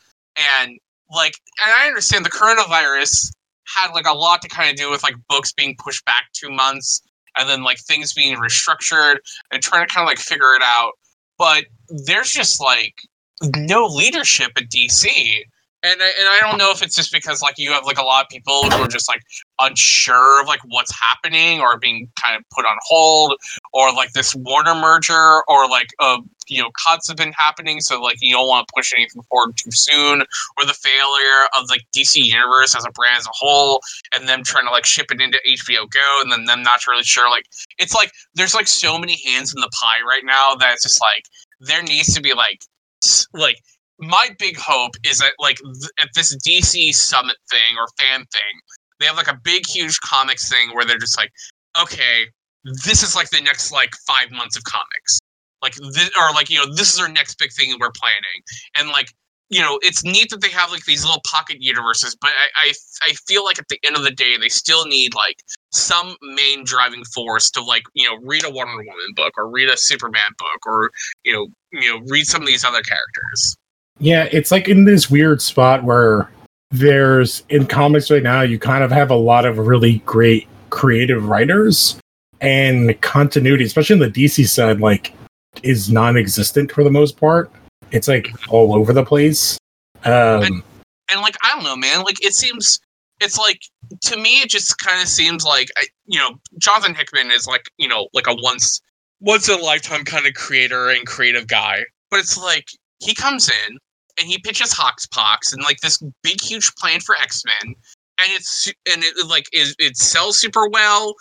and 0.61 0.79
like, 1.11 1.35
and 1.67 1.75
I 1.77 1.89
understand 1.89 2.25
the 2.25 2.31
coronavirus 2.31 3.33
had 3.67 3.93
like 3.95 4.07
a 4.07 4.13
lot 4.13 4.43
to 4.43 4.49
kind 4.49 4.71
of 4.71 4.77
do 4.77 4.93
with 4.93 5.03
like 5.03 5.17
books 5.29 5.53
being 5.53 5.75
pushed 5.83 6.05
back 6.05 6.27
two 6.35 6.51
months, 6.51 7.03
and 7.37 7.49
then 7.49 7.63
like 7.63 7.79
things 7.79 8.13
being 8.13 8.37
restructured 8.37 9.17
and 9.51 9.63
trying 9.63 9.87
to 9.87 9.93
kind 9.93 10.05
of 10.05 10.09
like 10.09 10.19
figure 10.19 10.55
it 10.55 10.63
out. 10.63 10.93
But 11.39 11.67
there's 11.89 12.31
just 12.31 12.61
like 12.61 12.95
no 13.57 13.87
leadership 13.87 14.53
at 14.57 14.71
DC. 14.71 15.09
And 15.85 16.01
I, 16.01 16.11
and 16.19 16.29
I 16.29 16.41
don't 16.41 16.57
know 16.57 16.71
if 16.71 16.83
it's 16.83 16.97
just 16.97 17.13
because 17.13 17.43
like 17.43 17.59
you 17.59 17.71
have 17.73 17.85
like 17.85 17.99
a 17.99 18.03
lot 18.03 18.25
of 18.25 18.31
people 18.31 18.63
who 18.71 18.83
are 18.83 18.89
just 18.89 19.07
like 19.07 19.21
unsure 19.61 20.41
of 20.41 20.49
like 20.49 20.61
what's 20.69 20.93
happening 20.99 21.61
or 21.61 21.79
being 21.79 22.09
kind 22.21 22.37
of 22.37 22.43
put 22.49 22.65
on 22.65 22.79
hold 22.89 23.35
or 23.75 23.93
like 23.93 24.13
this 24.13 24.35
Warner 24.35 24.75
merger 24.75 25.43
or 25.47 25.69
like 25.69 25.89
uh 26.01 26.19
you 26.49 26.63
know 26.63 26.71
cuts 26.87 27.09
have 27.09 27.19
been 27.19 27.33
happening. 27.33 27.81
So 27.81 28.01
like 28.01 28.17
you 28.23 28.35
don't 28.35 28.49
want 28.49 28.67
to 28.67 28.73
push 28.75 28.95
anything 28.95 29.23
forward 29.25 29.59
too 29.59 29.71
soon 29.73 30.23
or 30.23 30.65
the 30.65 30.73
failure 30.73 31.49
of 31.59 31.69
like 31.69 31.83
DC 31.95 32.17
Universe 32.17 32.75
as 32.75 32.87
a 32.87 32.91
brand 32.93 33.19
as 33.19 33.27
a 33.27 33.33
whole 33.33 33.81
and 34.15 34.27
them 34.27 34.43
trying 34.43 34.65
to 34.65 34.71
like 34.71 34.87
ship 34.87 35.07
it 35.11 35.21
into 35.21 35.39
HBO 35.47 35.91
Go 35.91 36.21
and 36.23 36.33
then 36.33 36.47
them 36.47 36.63
not 36.63 36.87
really 36.87 37.05
sure. 37.05 37.31
Like 37.31 37.45
it's 37.79 37.95
like 37.95 38.11
there's 38.35 38.55
like 38.55 38.69
so 38.69 38.99
many 38.99 39.21
hands 39.27 39.55
in 39.55 39.61
the 39.61 39.71
pie 39.79 40.01
right 40.09 40.25
now 40.25 40.55
that 40.55 40.73
it's 40.73 40.83
just 40.83 41.01
like 41.03 41.25
there 41.61 41.83
needs 41.83 42.15
to 42.15 42.23
be 42.23 42.33
like 42.33 42.63
like 43.35 43.59
my 43.99 44.29
big 44.39 44.57
hope 44.57 44.93
is 45.05 45.19
that 45.19 45.33
like 45.39 45.57
th- 45.59 45.91
at 46.01 46.09
this 46.15 46.37
DC 46.37 46.95
summit 46.95 47.37
thing 47.51 47.79
or 47.79 47.87
fan 47.99 48.25
thing, 48.33 48.61
they 49.01 49.07
have 49.07 49.17
like 49.17 49.29
a 49.29 49.39
big 49.43 49.67
huge 49.67 50.01
comics 50.01 50.49
thing 50.49 50.71
where 50.75 50.85
they're 50.85 50.99
just 50.99 51.17
like, 51.17 51.33
okay, 51.81 52.27
this 52.85 53.03
is 53.03 53.15
like 53.15 53.31
the 53.31 53.41
next 53.41 53.73
like 53.73 53.91
five 54.07 54.31
months 54.31 54.57
of 54.57 54.65
comics, 54.65 55.19
like 55.63 55.75
this 55.75 56.11
or 56.19 56.33
like 56.33 56.51
you 56.51 56.59
know 56.59 56.73
this 56.75 56.95
is 56.95 57.01
our 57.01 57.09
next 57.09 57.39
big 57.39 57.53
thing 57.53 57.75
we're 57.79 57.91
planning, 57.93 58.43
and 58.77 58.89
like 58.89 59.09
you 59.51 59.61
know, 59.61 59.79
it's 59.83 60.03
neat 60.05 60.31
that 60.31 60.41
they 60.41 60.49
have 60.49 60.71
like 60.71 60.85
these 60.85 61.05
little 61.05 61.21
pocket 61.27 61.59
universes, 61.61 62.17
but 62.19 62.31
I, 62.31 62.69
I 62.69 62.73
I 63.03 63.13
feel 63.29 63.45
like 63.45 63.59
at 63.59 63.69
the 63.69 63.79
end 63.85 63.97
of 63.97 64.03
the 64.03 64.11
day, 64.11 64.37
they 64.39 64.49
still 64.49 64.87
need 64.87 65.15
like 65.15 65.37
some 65.71 66.17
main 66.23 66.65
driving 66.65 67.05
force 67.05 67.51
to 67.53 67.63
like 67.63 67.83
you 67.93 68.09
know 68.09 68.17
read 68.23 68.45
a 68.45 68.51
Wonder 68.51 68.77
Woman 68.77 69.13
book 69.15 69.35
or 69.37 69.49
read 69.49 69.69
a 69.69 69.77
Superman 69.77 70.23
book 70.39 70.67
or 70.67 70.91
you 71.25 71.33
know 71.33 71.47
you 71.73 71.93
know 71.93 72.03
read 72.09 72.27
some 72.27 72.43
of 72.43 72.49
these 72.49 72.65
other 72.65 72.83
characters. 72.83 73.57
Yeah, 74.01 74.29
it's 74.33 74.51
like 74.51 74.69
in 74.69 74.85
this 74.85 75.11
weird 75.11 75.41
spot 75.41 75.85
where 75.85 76.31
there's 76.71 77.45
in 77.49 77.67
comics 77.67 78.11
right 78.11 78.23
now, 78.23 78.43
you 78.43 78.59
kind 78.59 78.83
of 78.83 78.91
have 78.91 79.11
a 79.11 79.17
lot 79.17 79.47
of 79.47 79.59
really 79.59 79.99
great 80.01 80.49
creative 80.71 81.29
writers 81.29 81.97
and 82.41 83.01
continuity, 83.01 83.65
especially 83.65 83.95
in 83.95 84.01
the 84.01 84.11
DC 84.11 84.49
side, 84.49 84.81
like 84.81 85.15
is 85.63 85.91
non-existent 85.91 86.73
for 86.73 86.83
the 86.83 86.91
most 86.91 87.17
part. 87.17 87.51
It's 87.93 88.09
like 88.09 88.31
all 88.49 88.75
over 88.75 88.93
the 88.93 89.05
place. 89.05 89.57
Um, 90.05 90.65
and 91.11 91.21
like 91.21 91.37
I 91.45 91.55
don't 91.55 91.65
know, 91.65 91.77
man. 91.77 92.03
Like 92.03 92.25
it 92.25 92.35
seems, 92.35 92.81
it's 93.21 93.39
like 93.39 93.61
to 94.03 94.17
me, 94.17 94.41
it 94.41 94.51
just 94.51 94.77
kind 94.79 95.01
of 95.01 95.09
seems 95.09 95.45
like 95.45 95.69
you 96.07 96.19
know, 96.19 96.41
Jonathan 96.59 96.95
Hickman 96.95 97.31
is 97.31 97.47
like 97.47 97.71
you 97.79 97.89
know 97.89 98.09
like 98.13 98.27
a 98.27 98.35
once 98.35 98.81
once 99.21 99.49
in 99.49 99.61
a 99.61 99.63
lifetime 99.63 100.05
kind 100.05 100.27
of 100.27 100.35
creator 100.35 100.91
and 100.91 101.07
creative 101.07 101.47
guy. 101.47 101.85
But 102.11 102.21
it's 102.21 102.37
like 102.37 102.67
he 102.99 103.15
comes 103.15 103.49
in 103.49 103.79
and 104.19 104.29
he 104.29 104.39
pitches 104.39 104.73
HoXPoX 104.75 105.53
and 105.53 105.63
like 105.63 105.81
this 105.81 106.03
big 106.23 106.41
huge 106.41 106.71
plan 106.77 107.01
for 107.01 107.17
X 107.17 107.43
Men, 107.45 107.75
and 108.19 108.29
it's 108.31 108.67
and 108.91 109.03
it 109.03 109.27
like 109.27 109.47
is 109.53 109.75
it 109.79 109.97
sells 109.97 110.39
super 110.39 110.69
well. 110.69 111.15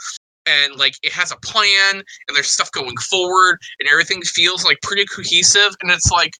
And 0.45 0.75
like 0.75 0.95
it 1.03 1.13
has 1.13 1.31
a 1.31 1.37
plan, 1.37 1.95
and 1.95 2.35
there's 2.35 2.49
stuff 2.49 2.69
going 2.73 2.97
forward, 2.97 3.59
and 3.79 3.87
everything 3.87 4.21
feels 4.23 4.65
like 4.65 4.77
pretty 4.81 5.05
cohesive. 5.05 5.73
And 5.81 5.89
it's 5.89 6.11
like, 6.11 6.33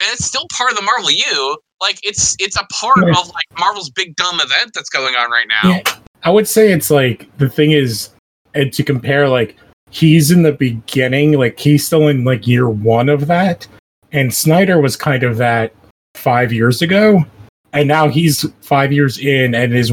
and 0.00 0.08
it's 0.12 0.24
still 0.24 0.46
part 0.56 0.70
of 0.70 0.78
the 0.78 0.82
Marvel 0.82 1.10
U. 1.10 1.58
Like 1.78 1.98
it's 2.02 2.36
it's 2.38 2.56
a 2.56 2.64
part 2.72 3.02
of 3.02 3.28
like 3.28 3.58
Marvel's 3.58 3.90
big 3.90 4.16
dumb 4.16 4.40
event 4.40 4.70
that's 4.74 4.88
going 4.88 5.14
on 5.14 5.30
right 5.30 5.46
now. 5.46 5.70
Yeah, 5.70 5.82
I 6.22 6.30
would 6.30 6.48
say 6.48 6.72
it's 6.72 6.90
like 6.90 7.28
the 7.36 7.50
thing 7.50 7.72
is, 7.72 8.08
and 8.54 8.72
to 8.72 8.82
compare, 8.82 9.28
like 9.28 9.56
he's 9.90 10.30
in 10.30 10.42
the 10.42 10.52
beginning, 10.52 11.32
like 11.32 11.58
he's 11.58 11.86
still 11.86 12.08
in 12.08 12.24
like 12.24 12.46
year 12.46 12.70
one 12.70 13.10
of 13.10 13.26
that, 13.26 13.66
and 14.10 14.32
Snyder 14.32 14.80
was 14.80 14.96
kind 14.96 15.22
of 15.22 15.36
that 15.36 15.74
five 16.20 16.52
years 16.52 16.82
ago, 16.82 17.24
and 17.72 17.88
now 17.88 18.08
he's 18.08 18.46
five 18.60 18.92
years 18.92 19.18
in 19.18 19.54
and 19.54 19.74
is 19.74 19.92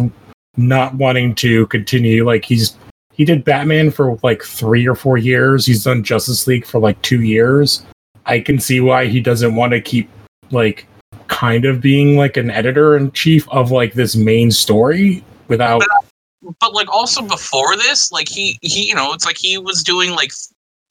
not 0.58 0.94
wanting 0.96 1.36
to 1.36 1.68
continue. 1.68 2.26
Like 2.26 2.46
he's 2.46 2.78
he 3.14 3.26
did 3.26 3.44
Batman 3.44 3.90
for 3.92 4.20
like 4.24 4.44
three 4.44 4.88
or 4.88 4.96
four 4.96 5.18
years. 5.18 5.66
He's 5.66 5.84
done 5.84 6.04
Justice 6.04 6.46
League 6.46 6.66
for 6.66 6.80
like 6.80 7.02
two 7.02 7.22
years. 7.22 7.86
I 8.26 8.40
can 8.40 8.60
see 8.60 8.80
why 8.80 9.08
he 9.08 9.22
doesn't 9.22 9.56
want 9.56 9.72
to 9.72 9.82
keep 9.82 10.10
like 10.52 10.86
kind 11.28 11.66
of 11.66 11.82
being 11.82 12.18
like 12.18 12.38
an 12.38 12.50
editor 12.50 12.96
in 12.96 13.12
chief 13.12 13.48
of 13.50 13.72
like 13.72 13.94
this 13.94 14.16
main 14.16 14.52
story 14.52 15.24
without 15.48 15.82
uh, 15.82 16.52
but 16.60 16.74
like 16.74 16.90
also 16.90 17.22
before 17.22 17.76
this, 17.76 18.12
like 18.12 18.30
he 18.30 18.58
he 18.62 18.88
you 18.88 18.96
know 18.96 19.14
it's 19.14 19.26
like 19.26 19.38
he 19.38 19.58
was 19.58 19.84
doing 19.84 20.12
like 20.12 20.32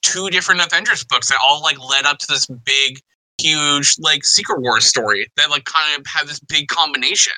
two 0.02 0.28
different 0.31 0.61
Avengers 0.61 1.05
books 1.05 1.28
that 1.28 1.38
all 1.47 1.62
like 1.62 1.78
led 1.78 2.05
up 2.05 2.19
to 2.19 2.26
this 2.28 2.47
big 2.47 3.00
huge 3.38 3.97
like 3.99 4.25
Secret 4.25 4.61
Wars 4.61 4.87
story 4.87 5.26
that 5.37 5.50
like 5.50 5.64
kind 5.64 5.99
of 5.99 6.07
have 6.07 6.28
this 6.28 6.40
big 6.40 6.69
combination. 6.69 7.35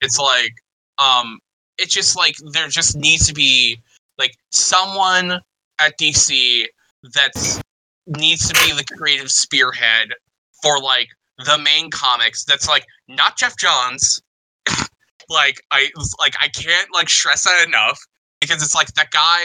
It's 0.00 0.18
like 0.18 0.52
um 0.98 1.38
it's 1.78 1.92
just 1.92 2.16
like 2.16 2.36
there 2.52 2.68
just 2.68 2.96
needs 2.96 3.26
to 3.26 3.34
be 3.34 3.80
like 4.18 4.34
someone 4.50 5.40
at 5.80 5.98
DC 6.00 6.64
that's 7.14 7.60
needs 8.06 8.48
to 8.48 8.54
be 8.54 8.72
the 8.72 8.84
creative 8.96 9.30
spearhead 9.30 10.10
for 10.62 10.80
like 10.80 11.08
the 11.46 11.58
main 11.58 11.90
comics 11.90 12.44
that's 12.44 12.68
like 12.68 12.84
not 13.08 13.36
Geoff 13.36 13.56
Johns 13.58 14.22
like 15.28 15.60
I 15.70 15.88
like 16.20 16.34
I 16.40 16.48
can't 16.48 16.88
like 16.92 17.08
stress 17.08 17.44
that 17.44 17.64
enough 17.66 18.00
because 18.40 18.62
it's 18.62 18.74
like 18.74 18.92
that 18.94 19.10
guy 19.10 19.44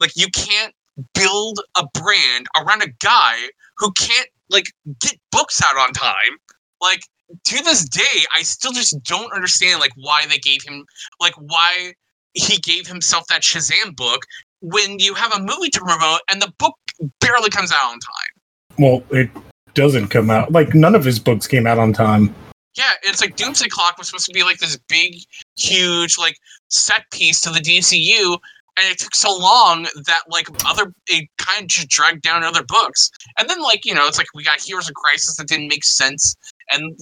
like 0.00 0.12
you 0.16 0.28
can't 0.28 0.74
build 1.14 1.60
a 1.76 1.86
brand 1.94 2.46
around 2.56 2.82
a 2.82 2.88
guy 3.02 3.36
who 3.78 3.92
can't 3.92 4.28
like 4.50 4.66
get 5.00 5.16
books 5.32 5.62
out 5.62 5.76
on 5.76 5.92
time. 5.92 6.38
Like 6.80 7.00
to 7.44 7.62
this 7.64 7.88
day, 7.88 8.24
I 8.34 8.42
still 8.42 8.72
just 8.72 9.02
don't 9.04 9.32
understand 9.32 9.80
like 9.80 9.92
why 9.96 10.26
they 10.28 10.38
gave 10.38 10.62
him 10.62 10.84
like 11.20 11.34
why 11.34 11.92
he 12.34 12.58
gave 12.58 12.86
himself 12.86 13.26
that 13.28 13.42
Shazam 13.42 13.96
book 13.96 14.22
when 14.60 14.98
you 14.98 15.14
have 15.14 15.32
a 15.34 15.40
movie 15.40 15.70
to 15.70 15.80
promote 15.80 16.20
and 16.30 16.40
the 16.40 16.52
book 16.58 16.74
barely 17.20 17.50
comes 17.50 17.72
out 17.72 17.92
on 17.92 17.98
time. 17.98 18.78
well 18.78 19.02
it 19.10 19.30
doesn't 19.74 20.08
come 20.08 20.30
out 20.30 20.52
like 20.52 20.74
none 20.74 20.94
of 20.94 21.04
his 21.04 21.18
books 21.18 21.46
came 21.46 21.66
out 21.66 21.78
on 21.78 21.92
time 21.92 22.34
Yeah, 22.76 22.92
it's 23.02 23.20
like 23.20 23.36
Doomsday 23.36 23.68
Clock 23.68 23.98
was 23.98 24.08
supposed 24.08 24.26
to 24.26 24.32
be 24.32 24.44
like 24.44 24.58
this 24.58 24.78
big, 24.88 25.14
huge, 25.58 26.18
like 26.18 26.36
set 26.68 27.02
piece 27.10 27.40
to 27.40 27.50
the 27.50 27.58
DCU, 27.58 28.38
and 28.80 28.90
it 28.90 28.98
took 28.98 29.14
so 29.14 29.36
long 29.36 29.84
that 30.06 30.20
like 30.28 30.46
other 30.66 30.92
it 31.08 31.28
kind 31.38 31.62
of 31.62 31.68
just 31.68 31.88
dragged 31.88 32.22
down 32.22 32.42
other 32.44 32.62
books. 32.64 33.10
And 33.38 33.48
then 33.48 33.60
like 33.62 33.84
you 33.84 33.94
know, 33.94 34.06
it's 34.06 34.18
like 34.18 34.28
we 34.34 34.42
got 34.44 34.60
Heroes 34.60 34.88
of 34.88 34.94
Crisis 34.94 35.36
that 35.36 35.48
didn't 35.48 35.68
make 35.68 35.84
sense, 35.84 36.34
and 36.72 36.96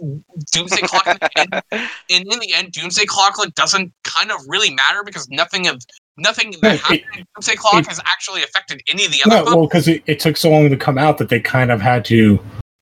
Doomsday 0.53 0.83
Clock. 0.83 1.07
in 1.07 1.17
the 1.21 1.31
end- 1.41 1.63
and 2.11 2.25
in 2.33 2.39
the 2.41 2.53
end, 2.55 2.73
Doomsday 2.73 3.07
Clock 3.07 3.39
like 3.39 3.55
doesn't 3.55 3.93
kind 4.05 4.31
of 4.31 4.39
really 4.49 4.71
matter 4.75 5.03
because 5.05 5.29
nothing 5.31 5.67
of 5.69 5.81
nothing 6.17 6.55
that 6.63 6.75
It- 6.75 6.81
happened 6.81 7.03
in 7.19 7.25
Doomsday 7.37 7.55
Clock 7.57 7.81
it- 7.81 7.87
has 7.87 8.01
actually 8.01 8.43
affected 8.43 8.83
any 8.91 9.05
of 9.05 9.13
the 9.13 9.21
other 9.25 9.37
no 9.37 9.45
books. 9.45 9.55
well 9.57 9.67
because 9.67 9.89
it, 9.89 10.03
it 10.07 10.19
took 10.21 10.37
so 10.37 10.51
long 10.51 10.69
to 10.71 10.77
come 10.77 10.99
out 10.99 11.19
that 11.19 11.29
they 11.29 11.41
kind 11.41 11.71
of 11.71 11.81
had 11.81 12.05
to 12.07 12.41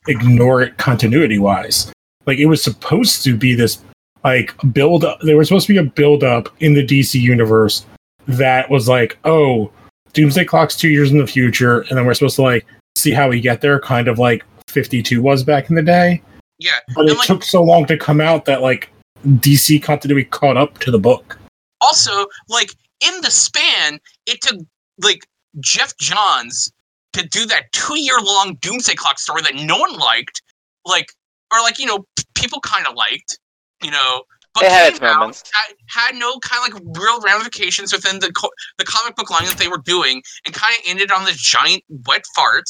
ignore 0.08 0.62
it 0.62 0.76
continuity 0.78 1.38
wise 1.38 1.92
like 2.26 2.38
it 2.38 2.46
was 2.46 2.62
supposed 2.62 3.24
to 3.24 3.36
be 3.36 3.54
this 3.54 3.82
like 4.24 4.54
build 4.72 5.04
up 5.04 5.18
there 5.22 5.36
was 5.36 5.48
supposed 5.48 5.66
to 5.66 5.72
be 5.72 5.78
a 5.78 5.82
build 5.82 6.22
up 6.22 6.48
in 6.60 6.74
the 6.74 6.86
dc 6.86 7.20
universe 7.20 7.84
that 8.28 8.68
was 8.71 8.88
like 8.88 9.18
oh 9.25 9.71
doomsday 10.12 10.45
clock's 10.45 10.76
two 10.76 10.88
years 10.88 11.11
in 11.12 11.18
the 11.18 11.26
future 11.26 11.80
and 11.83 11.97
then 11.99 12.06
we're 12.06 12.14
supposed 12.14 12.37
to 12.37 12.42
like 12.42 12.66
see 12.97 13.12
how 13.12 13.28
we 13.28 13.40
get 13.40 13.61
there 13.61 13.78
kind 13.80 14.09
of 14.09 14.18
like 14.18 14.42
52 14.68 15.21
was 15.23 15.45
back 15.45 15.68
in 15.68 15.76
the 15.76 15.83
day. 15.83 16.23
Yeah, 16.59 16.78
but 16.95 17.02
And, 17.02 17.11
it 17.11 17.18
like- 17.18 17.26
took 17.26 17.42
so 17.45 17.62
long 17.62 17.85
to 17.87 17.97
come 17.99 18.21
out 18.21 18.45
that 18.47 18.62
like 18.62 18.90
dc 19.26 19.83
continuity 19.83 20.25
caught 20.25 20.56
up 20.56 20.78
to 20.78 20.90
the 20.90 20.99
book. 20.99 21.38
Also 21.80 22.26
like 22.49 22.71
in 23.00 23.21
the 23.21 23.30
span 23.30 24.00
it 24.26 24.40
took 24.40 24.61
like 25.02 25.26
geoff 25.61 25.97
johns 25.99 26.73
to 27.12 27.26
do 27.28 27.45
that 27.47 27.71
two 27.73 27.99
year 27.99 28.18
long 28.23 28.56
doomsday 28.61 28.95
clock 28.95 29.18
story 29.18 29.42
that 29.42 29.54
no 29.54 29.76
one 29.78 29.92
liked 29.99 30.42
like 30.87 31.12
or 31.52 31.61
like 31.61 31.78
you 31.78 31.87
know 31.87 31.99
p- 32.16 32.25
people 32.35 32.61
kind 32.61 32.87
of 32.87 32.95
liked 32.95 33.38
you 33.83 33.90
know 33.90 34.23
but 34.56 34.64
It 34.64 34.72
had 34.72 34.92
its 34.92 35.00
moments. 35.00 35.42
had, 35.52 35.76
had 35.88 36.14
no 36.18 36.38
kind 36.40 36.66
of 36.66 36.75
like 36.75 36.98
real 36.98 37.20
ramifications 37.20 37.92
within 37.92 38.18
the 38.18 38.32
co- 38.32 38.50
the 38.78 38.84
comic 38.84 39.14
book 39.14 39.30
line 39.30 39.44
that 39.44 39.58
they 39.58 39.68
were 39.68 39.82
doing 39.84 40.22
and 40.46 40.54
kind 40.54 40.75
of 40.78 40.82
ended 40.90 41.12
on 41.12 41.25
this 41.25 41.36
giant 41.36 41.84
wet 42.08 42.25
fart 42.34 42.64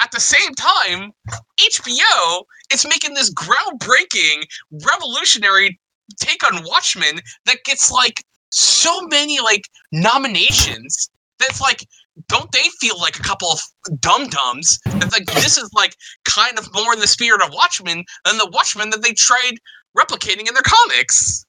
at 0.00 0.10
the 0.12 0.20
same 0.20 0.52
time 0.54 1.12
hbo 1.60 2.42
is 2.72 2.86
making 2.86 3.14
this 3.14 3.32
groundbreaking 3.32 4.42
revolutionary 4.90 5.78
take 6.18 6.42
on 6.44 6.64
watchmen 6.64 7.20
that 7.46 7.58
gets 7.64 7.90
like 7.90 8.22
so 8.50 9.00
many 9.08 9.40
like 9.40 9.68
nominations 9.92 11.10
that's 11.38 11.60
like 11.60 11.86
don't 12.28 12.50
they 12.52 12.64
feel 12.80 12.98
like 12.98 13.18
a 13.18 13.22
couple 13.22 13.48
of 13.50 13.60
dum 14.00 14.26
dums 14.28 14.78
that 14.86 15.12
like 15.12 15.26
this 15.26 15.58
is 15.58 15.70
like 15.74 15.94
kind 16.24 16.58
of 16.58 16.68
more 16.74 16.94
in 16.94 17.00
the 17.00 17.06
spirit 17.06 17.42
of 17.42 17.52
Watchmen 17.52 18.04
than 18.24 18.38
the 18.38 18.48
Watchmen 18.52 18.90
that 18.90 19.02
they 19.02 19.12
tried 19.12 19.56
replicating 19.96 20.48
in 20.48 20.54
their 20.54 20.62
comics. 20.64 21.44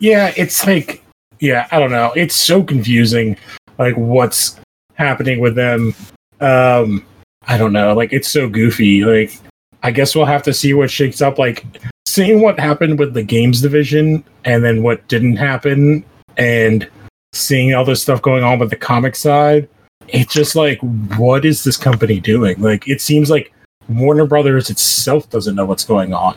Yeah, 0.00 0.32
it's 0.36 0.66
like, 0.66 1.02
yeah, 1.40 1.68
I 1.70 1.78
don't 1.78 1.90
know. 1.90 2.12
It's 2.16 2.34
so 2.34 2.62
confusing, 2.62 3.36
like 3.78 3.96
what's 3.96 4.58
happening 4.94 5.40
with 5.40 5.54
them. 5.54 5.94
Um, 6.40 7.04
I 7.46 7.56
don't 7.58 7.72
know. 7.72 7.94
Like 7.94 8.12
it's 8.12 8.30
so 8.30 8.48
goofy. 8.48 9.04
Like 9.04 9.38
I 9.82 9.90
guess 9.90 10.14
we'll 10.14 10.26
have 10.26 10.42
to 10.44 10.54
see 10.54 10.74
what 10.74 10.90
shakes 10.90 11.22
up. 11.22 11.38
Like 11.38 11.64
seeing 12.06 12.40
what 12.40 12.58
happened 12.58 12.98
with 12.98 13.14
the 13.14 13.22
games 13.22 13.60
division 13.60 14.24
and 14.44 14.64
then 14.64 14.82
what 14.82 15.06
didn't 15.08 15.36
happen, 15.36 16.04
and 16.36 16.88
seeing 17.32 17.74
all 17.74 17.84
this 17.84 18.02
stuff 18.02 18.20
going 18.22 18.42
on 18.42 18.58
with 18.58 18.70
the 18.70 18.76
comic 18.76 19.16
side. 19.16 19.68
It's 20.08 20.32
just 20.32 20.56
like, 20.56 20.80
what 21.16 21.44
is 21.44 21.62
this 21.62 21.76
company 21.76 22.18
doing? 22.20 22.60
Like 22.60 22.88
it 22.88 23.00
seems 23.00 23.30
like 23.30 23.52
Warner 23.88 24.26
Brothers 24.26 24.70
itself 24.70 25.28
doesn't 25.30 25.54
know 25.54 25.64
what's 25.64 25.84
going 25.84 26.12
on. 26.12 26.36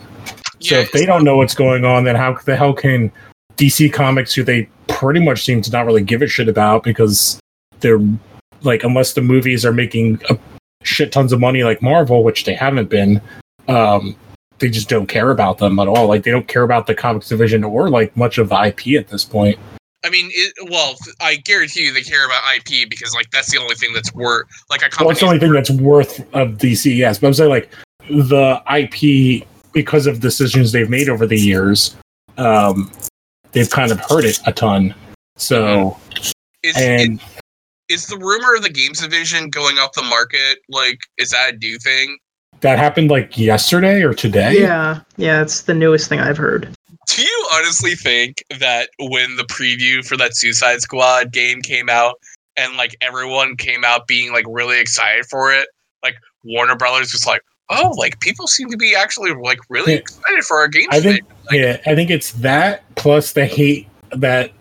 So 0.64 0.76
Yeah, 0.76 0.82
if 0.82 0.92
they 0.92 1.06
don't 1.06 1.24
know 1.24 1.38
what's 1.38 1.54
going 1.54 1.86
on, 1.86 2.06
then 2.06 2.16
how 2.16 2.34
the 2.46 2.56
hell 2.56 2.74
can 2.74 3.12
DC 3.58 3.92
Comics, 3.92 4.34
who 4.34 4.44
they 4.44 4.68
pretty 4.88 5.20
much 5.20 5.44
seem 5.44 5.62
to 5.62 5.72
not 5.72 5.86
really 5.86 6.04
give 6.04 6.22
a 6.22 6.28
shit 6.28 6.48
about 6.48 6.84
because 6.84 7.40
they're 7.82 8.00
like, 8.62 8.84
unless 8.84 9.14
the 9.14 9.22
movies 9.22 9.66
are 9.66 9.74
making 9.74 10.22
a 10.30 10.38
shit 10.84 11.12
tons 11.12 11.34
of 11.34 11.40
money 11.40 11.64
like 11.64 11.82
Marvel, 11.82 12.24
which 12.24 12.46
they 12.46 12.54
haven't 12.54 12.90
been, 12.90 13.22
um, 13.68 14.16
they 14.60 14.70
just 14.70 14.88
don't 14.88 15.08
care 15.08 15.32
about 15.32 15.58
them 15.58 15.80
at 15.80 15.88
all. 15.88 16.08
Like 16.08 16.24
they 16.24 16.32
don't 16.32 16.48
care 16.48 16.64
about 16.64 16.88
the 16.88 16.96
comics 16.96 17.28
division 17.28 17.64
or 17.64 17.90
like 17.90 18.16
much 18.16 18.38
of 18.38 18.50
the 18.50 18.66
IP 18.66 19.00
at 19.00 19.10
this 19.10 19.26
point. 19.26 19.60
I 20.06 20.10
mean, 20.10 20.30
it, 20.34 20.70
well, 20.70 20.96
I 21.22 21.38
guarantee 21.38 21.86
you 21.86 21.94
they 21.94 22.02
care 22.02 22.26
about 22.26 22.42
IP 22.56 22.90
because 22.90 23.14
like 23.14 23.30
that's 23.32 23.52
the 23.52 23.58
only 23.58 23.76
thing 23.76 23.94
that's 23.94 24.14
worth 24.14 24.48
like 24.70 24.82
a 24.82 24.90
Well, 25.00 25.12
it's 25.12 25.22
the 25.22 25.26
only 25.26 25.40
thing 25.40 25.54
that's 25.54 25.72
worth 25.72 26.20
of 26.34 26.58
DC, 26.58 26.96
yes. 26.96 27.20
But 27.20 27.28
I'm 27.28 27.34
saying 27.34 27.50
like 27.50 27.70
the 28.10 28.62
IP 28.70 29.48
because 29.74 30.08
of 30.08 30.20
decisions 30.20 30.72
they've 30.72 30.90
made 30.90 31.10
over 31.10 31.28
the 31.28 31.38
years, 31.38 31.96
um, 32.38 32.92
they've 33.52 33.70
kind 33.70 33.92
of 33.92 34.00
hurt 34.00 34.26
it 34.26 34.40
a 34.46 34.54
ton. 34.54 34.96
So, 35.36 35.98
Is, 36.64 36.78
and 36.78 37.22
is 37.90 38.08
the 38.08 38.18
rumor 38.18 38.56
of 38.56 38.64
the 38.64 38.70
games 38.70 39.02
division 39.02 39.50
going 39.50 39.78
off 39.78 39.92
the 39.94 40.04
market 40.04 40.60
like 40.70 41.00
is 41.18 41.32
that 41.32 41.56
a 41.56 41.58
new 41.58 41.78
thing? 41.80 42.18
that 42.64 42.80
happened 42.80 43.12
like 43.12 43.38
yesterday 43.38 44.02
or 44.02 44.14
today. 44.14 44.60
Yeah, 44.60 45.02
yeah, 45.18 45.42
it's 45.42 45.62
the 45.62 45.74
newest 45.74 46.10
thing 46.10 46.20
I've 46.20 46.38
heard. 46.38 46.74
Do 47.08 47.22
you 47.22 47.48
honestly 47.54 47.94
think 47.96 48.44
that 48.60 48.90
when 48.98 49.36
the 49.36 49.44
preview 49.44 50.04
for 50.06 50.18
that 50.18 50.36
Suicide 50.36 50.82
Squad 50.82 51.32
game 51.32 51.62
came 51.62 51.90
out 51.90 52.16
and 52.56 52.76
like 52.78 52.96
everyone 53.02 53.58
came 53.58 53.84
out 53.84 54.08
being 54.08 54.32
like 54.32 54.46
really 54.48 54.80
excited 54.80 55.26
for 55.30 55.52
it, 55.54 55.68
like 56.02 56.16
Warner 56.46 56.78
Brothers 56.78 57.12
was 57.12 57.28
like, 57.28 57.42
"Oh, 57.70 57.94
like 57.98 58.20
people 58.20 58.48
seem 58.48 58.70
to 58.70 58.78
be 58.78 58.96
actually 58.96 59.34
like 59.34 59.60
really 59.70 59.94
Yeah. 59.94 60.00
excited 60.00 60.44
for 60.44 60.58
our 60.60 60.68
game." 60.68 60.88
I 60.92 61.00
think, 61.00 61.22
Like- 61.50 61.60
yeah, 61.60 61.78
I 61.86 61.96
think 61.96 62.10
it's 62.10 62.32
that 62.34 62.84
plus 62.96 63.34
the 63.34 63.46
hate 63.46 63.88
that 64.12 64.52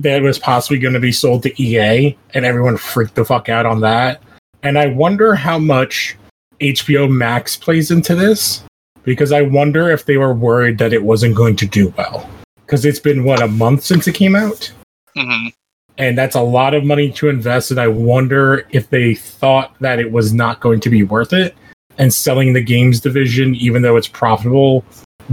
that 0.00 0.22
was 0.22 0.38
possibly 0.38 0.78
going 0.78 0.94
to 0.94 1.00
be 1.00 1.12
sold 1.12 1.42
to 1.42 1.62
EA, 1.62 2.16
and 2.34 2.44
everyone 2.44 2.76
freaked 2.76 3.14
the 3.14 3.24
fuck 3.24 3.48
out 3.48 3.66
on 3.66 3.80
that. 3.80 4.22
And 4.62 4.78
I 4.78 4.86
wonder 4.86 5.34
how 5.34 5.58
much 5.58 6.16
HBO 6.60 7.08
Max 7.08 7.56
plays 7.56 7.90
into 7.90 8.14
this 8.14 8.62
because 9.04 9.32
I 9.32 9.42
wonder 9.42 9.90
if 9.90 10.06
they 10.06 10.16
were 10.16 10.32
worried 10.34 10.78
that 10.78 10.92
it 10.92 11.02
wasn't 11.02 11.34
going 11.34 11.56
to 11.56 11.66
do 11.66 11.92
well 11.98 12.28
because 12.64 12.84
it's 12.84 13.00
been 13.00 13.24
what 13.24 13.42
a 13.42 13.48
month 13.48 13.82
since 13.84 14.06
it 14.06 14.14
came 14.14 14.34
out. 14.36 14.70
Mhm. 15.16 15.52
and 15.96 16.18
that's 16.18 16.34
a 16.34 16.40
lot 16.40 16.74
of 16.74 16.82
money 16.84 17.08
to 17.12 17.28
invest 17.28 17.70
and 17.70 17.78
i 17.78 17.86
wonder 17.86 18.66
if 18.70 18.90
they 18.90 19.14
thought 19.14 19.72
that 19.80 20.00
it 20.00 20.10
was 20.10 20.32
not 20.32 20.58
going 20.58 20.80
to 20.80 20.90
be 20.90 21.04
worth 21.04 21.32
it 21.32 21.54
and 21.98 22.12
selling 22.12 22.52
the 22.52 22.60
games 22.62 23.00
division 23.00 23.54
even 23.56 23.82
though 23.82 23.96
it's 23.96 24.08
profitable 24.08 24.84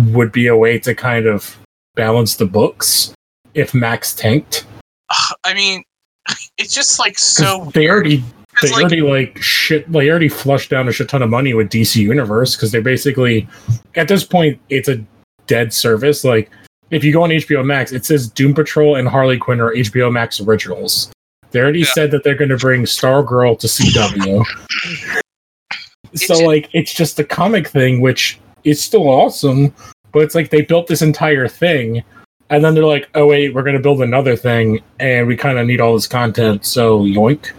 would 0.07 0.31
be 0.31 0.47
a 0.47 0.55
way 0.55 0.79
to 0.79 0.93
kind 0.95 1.25
of 1.25 1.57
balance 1.95 2.35
the 2.35 2.45
books 2.45 3.13
if 3.53 3.73
max 3.73 4.13
tanked 4.13 4.65
I 5.45 5.53
mean, 5.53 5.83
it's 6.57 6.73
just 6.73 6.99
like 6.99 7.17
so. 7.19 7.69
they 7.73 7.89
already 7.89 8.23
they 8.61 8.69
like, 8.69 8.79
already 8.81 9.01
like 9.01 9.37
shit 9.41 9.89
they 9.91 10.09
already 10.09 10.29
flushed 10.29 10.69
down 10.69 10.87
a 10.87 10.91
shit 10.91 11.09
ton 11.09 11.21
of 11.21 11.29
money 11.29 11.53
with 11.53 11.69
dc 11.69 11.95
universe 11.95 12.55
because 12.55 12.71
they're 12.71 12.81
basically 12.81 13.47
at 13.95 14.07
this 14.07 14.23
point 14.23 14.59
it's 14.69 14.87
a 14.89 15.03
dead 15.47 15.73
service 15.73 16.23
like 16.23 16.49
if 16.91 17.03
you 17.03 17.11
go 17.11 17.23
on 17.23 17.29
hbo 17.29 17.65
max 17.65 17.91
it 17.91 18.05
says 18.05 18.29
doom 18.29 18.53
patrol 18.53 18.95
and 18.95 19.07
harley 19.07 19.37
quinn 19.37 19.59
are 19.59 19.73
hbo 19.73 20.11
max 20.11 20.39
originals 20.41 21.11
they 21.51 21.59
already 21.59 21.79
Yeah. 21.79 21.85
said 21.93 22.11
that 22.11 22.23
they're 22.23 22.35
going 22.35 22.49
to 22.49 22.57
bring 22.57 22.83
stargirl 22.83 23.57
to 23.59 23.67
cw 23.67 25.20
so 26.15 26.33
It's- 26.33 26.41
like 26.47 26.69
it's 26.73 26.93
just 26.93 27.19
a 27.19 27.23
comic 27.23 27.67
thing 27.67 28.01
which 28.01 28.39
is 28.63 28.81
still 28.81 29.07
awesome 29.09 29.73
but 30.11 30.23
it's 30.23 30.35
like 30.35 30.49
they 30.49 30.61
built 30.61 30.87
this 30.87 31.01
entire 31.01 31.47
thing 31.47 32.03
and 32.49 32.63
then 32.63 32.73
they're 32.75 32.85
like 32.85 33.09
oh 33.15 33.25
wait 33.27 33.53
we're 33.53 33.63
going 33.63 33.75
to 33.77 33.81
build 33.81 34.01
another 34.01 34.35
thing 34.35 34.79
and 34.99 35.25
we 35.27 35.35
kind 35.37 35.57
of 35.57 35.65
need 35.65 35.79
all 35.81 35.93
this 35.93 36.07
content 36.07 36.65
so 36.65 36.99
yoink 37.01 37.51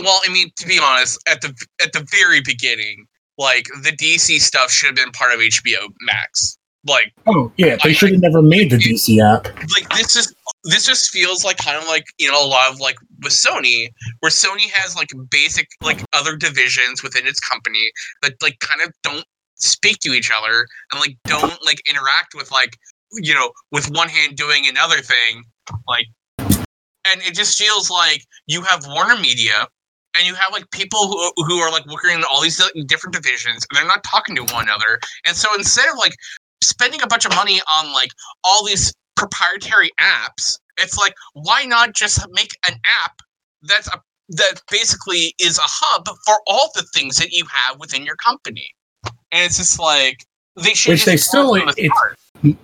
well, 0.00 0.20
I 0.24 0.32
mean, 0.32 0.48
to 0.60 0.66
be 0.68 0.78
honest, 0.80 1.18
at 1.28 1.40
the 1.40 1.52
at 1.82 1.92
the 1.92 2.06
very 2.12 2.40
beginning, 2.40 3.04
like 3.36 3.66
the 3.82 3.90
DC 3.90 4.38
stuff 4.40 4.70
should 4.70 4.86
have 4.86 4.94
been 4.94 5.10
part 5.10 5.32
of 5.34 5.40
HBO 5.40 5.88
Max. 6.02 6.56
Like, 6.86 7.12
Oh 7.26 7.50
yeah, 7.56 7.76
they 7.82 7.92
should 7.94 8.12
have 8.12 8.20
never 8.20 8.40
made 8.40 8.70
the 8.70 8.76
DC 8.78 9.18
app. 9.20 9.46
like 9.74 9.88
this 9.98 10.14
is 10.14 10.32
this 10.68 10.86
just 10.86 11.10
feels 11.10 11.44
like 11.44 11.56
kind 11.56 11.76
of 11.76 11.86
like 11.88 12.04
you 12.18 12.30
know 12.30 12.44
a 12.44 12.46
lot 12.46 12.72
of 12.72 12.80
like 12.80 12.96
with 13.22 13.32
Sony, 13.32 13.88
where 14.20 14.30
Sony 14.30 14.70
has 14.72 14.96
like 14.96 15.10
basic 15.30 15.68
like 15.82 16.04
other 16.12 16.36
divisions 16.36 17.02
within 17.02 17.26
its 17.26 17.40
company 17.40 17.90
that 18.22 18.34
like 18.42 18.58
kind 18.60 18.82
of 18.82 18.92
don't 19.02 19.24
speak 19.56 19.98
to 20.00 20.10
each 20.10 20.30
other 20.30 20.66
and 20.92 21.00
like 21.00 21.16
don't 21.24 21.58
like 21.64 21.80
interact 21.90 22.34
with 22.34 22.50
like 22.52 22.76
you 23.12 23.34
know 23.34 23.50
with 23.72 23.90
one 23.90 24.08
hand 24.08 24.36
doing 24.36 24.66
another 24.68 24.98
thing 24.98 25.42
like 25.88 26.06
and 26.38 27.22
it 27.22 27.34
just 27.34 27.58
feels 27.58 27.90
like 27.90 28.22
you 28.46 28.62
have 28.62 28.86
Warner 28.86 29.16
Media 29.16 29.66
and 30.16 30.26
you 30.26 30.34
have 30.34 30.52
like 30.52 30.70
people 30.70 31.06
who, 31.06 31.44
who 31.44 31.58
are 31.58 31.70
like 31.70 31.86
working 31.86 32.12
in 32.12 32.24
all 32.30 32.42
these 32.42 32.60
different 32.86 33.14
divisions 33.14 33.66
and 33.70 33.78
they're 33.78 33.86
not 33.86 34.04
talking 34.04 34.36
to 34.36 34.42
one 34.52 34.64
another. 34.64 34.98
And 35.26 35.36
so 35.36 35.54
instead 35.54 35.88
of 35.88 35.96
like 35.96 36.14
spending 36.62 37.00
a 37.02 37.06
bunch 37.06 37.24
of 37.24 37.34
money 37.34 37.60
on 37.72 37.92
like 37.92 38.10
all 38.44 38.64
these 38.64 38.92
proprietary 39.18 39.90
apps 40.00 40.58
it's 40.78 40.96
like 40.96 41.14
why 41.34 41.64
not 41.64 41.94
just 41.94 42.24
make 42.32 42.50
an 42.68 42.74
app 43.04 43.16
that's 43.62 43.88
a 43.88 44.00
that 44.30 44.60
basically 44.70 45.34
is 45.40 45.58
a 45.58 45.62
hub 45.64 46.06
for 46.26 46.36
all 46.46 46.70
the 46.74 46.84
things 46.94 47.16
that 47.16 47.30
you 47.32 47.44
have 47.50 47.78
within 47.80 48.04
your 48.04 48.16
company 48.16 48.66
and 49.04 49.44
it's 49.44 49.56
just 49.58 49.78
like 49.78 50.16
they 50.56 50.74
should 50.74 50.92
Which 50.92 51.04
they 51.04 51.14
it 51.14 51.18
still- 51.18 51.54
it's- 51.54 51.90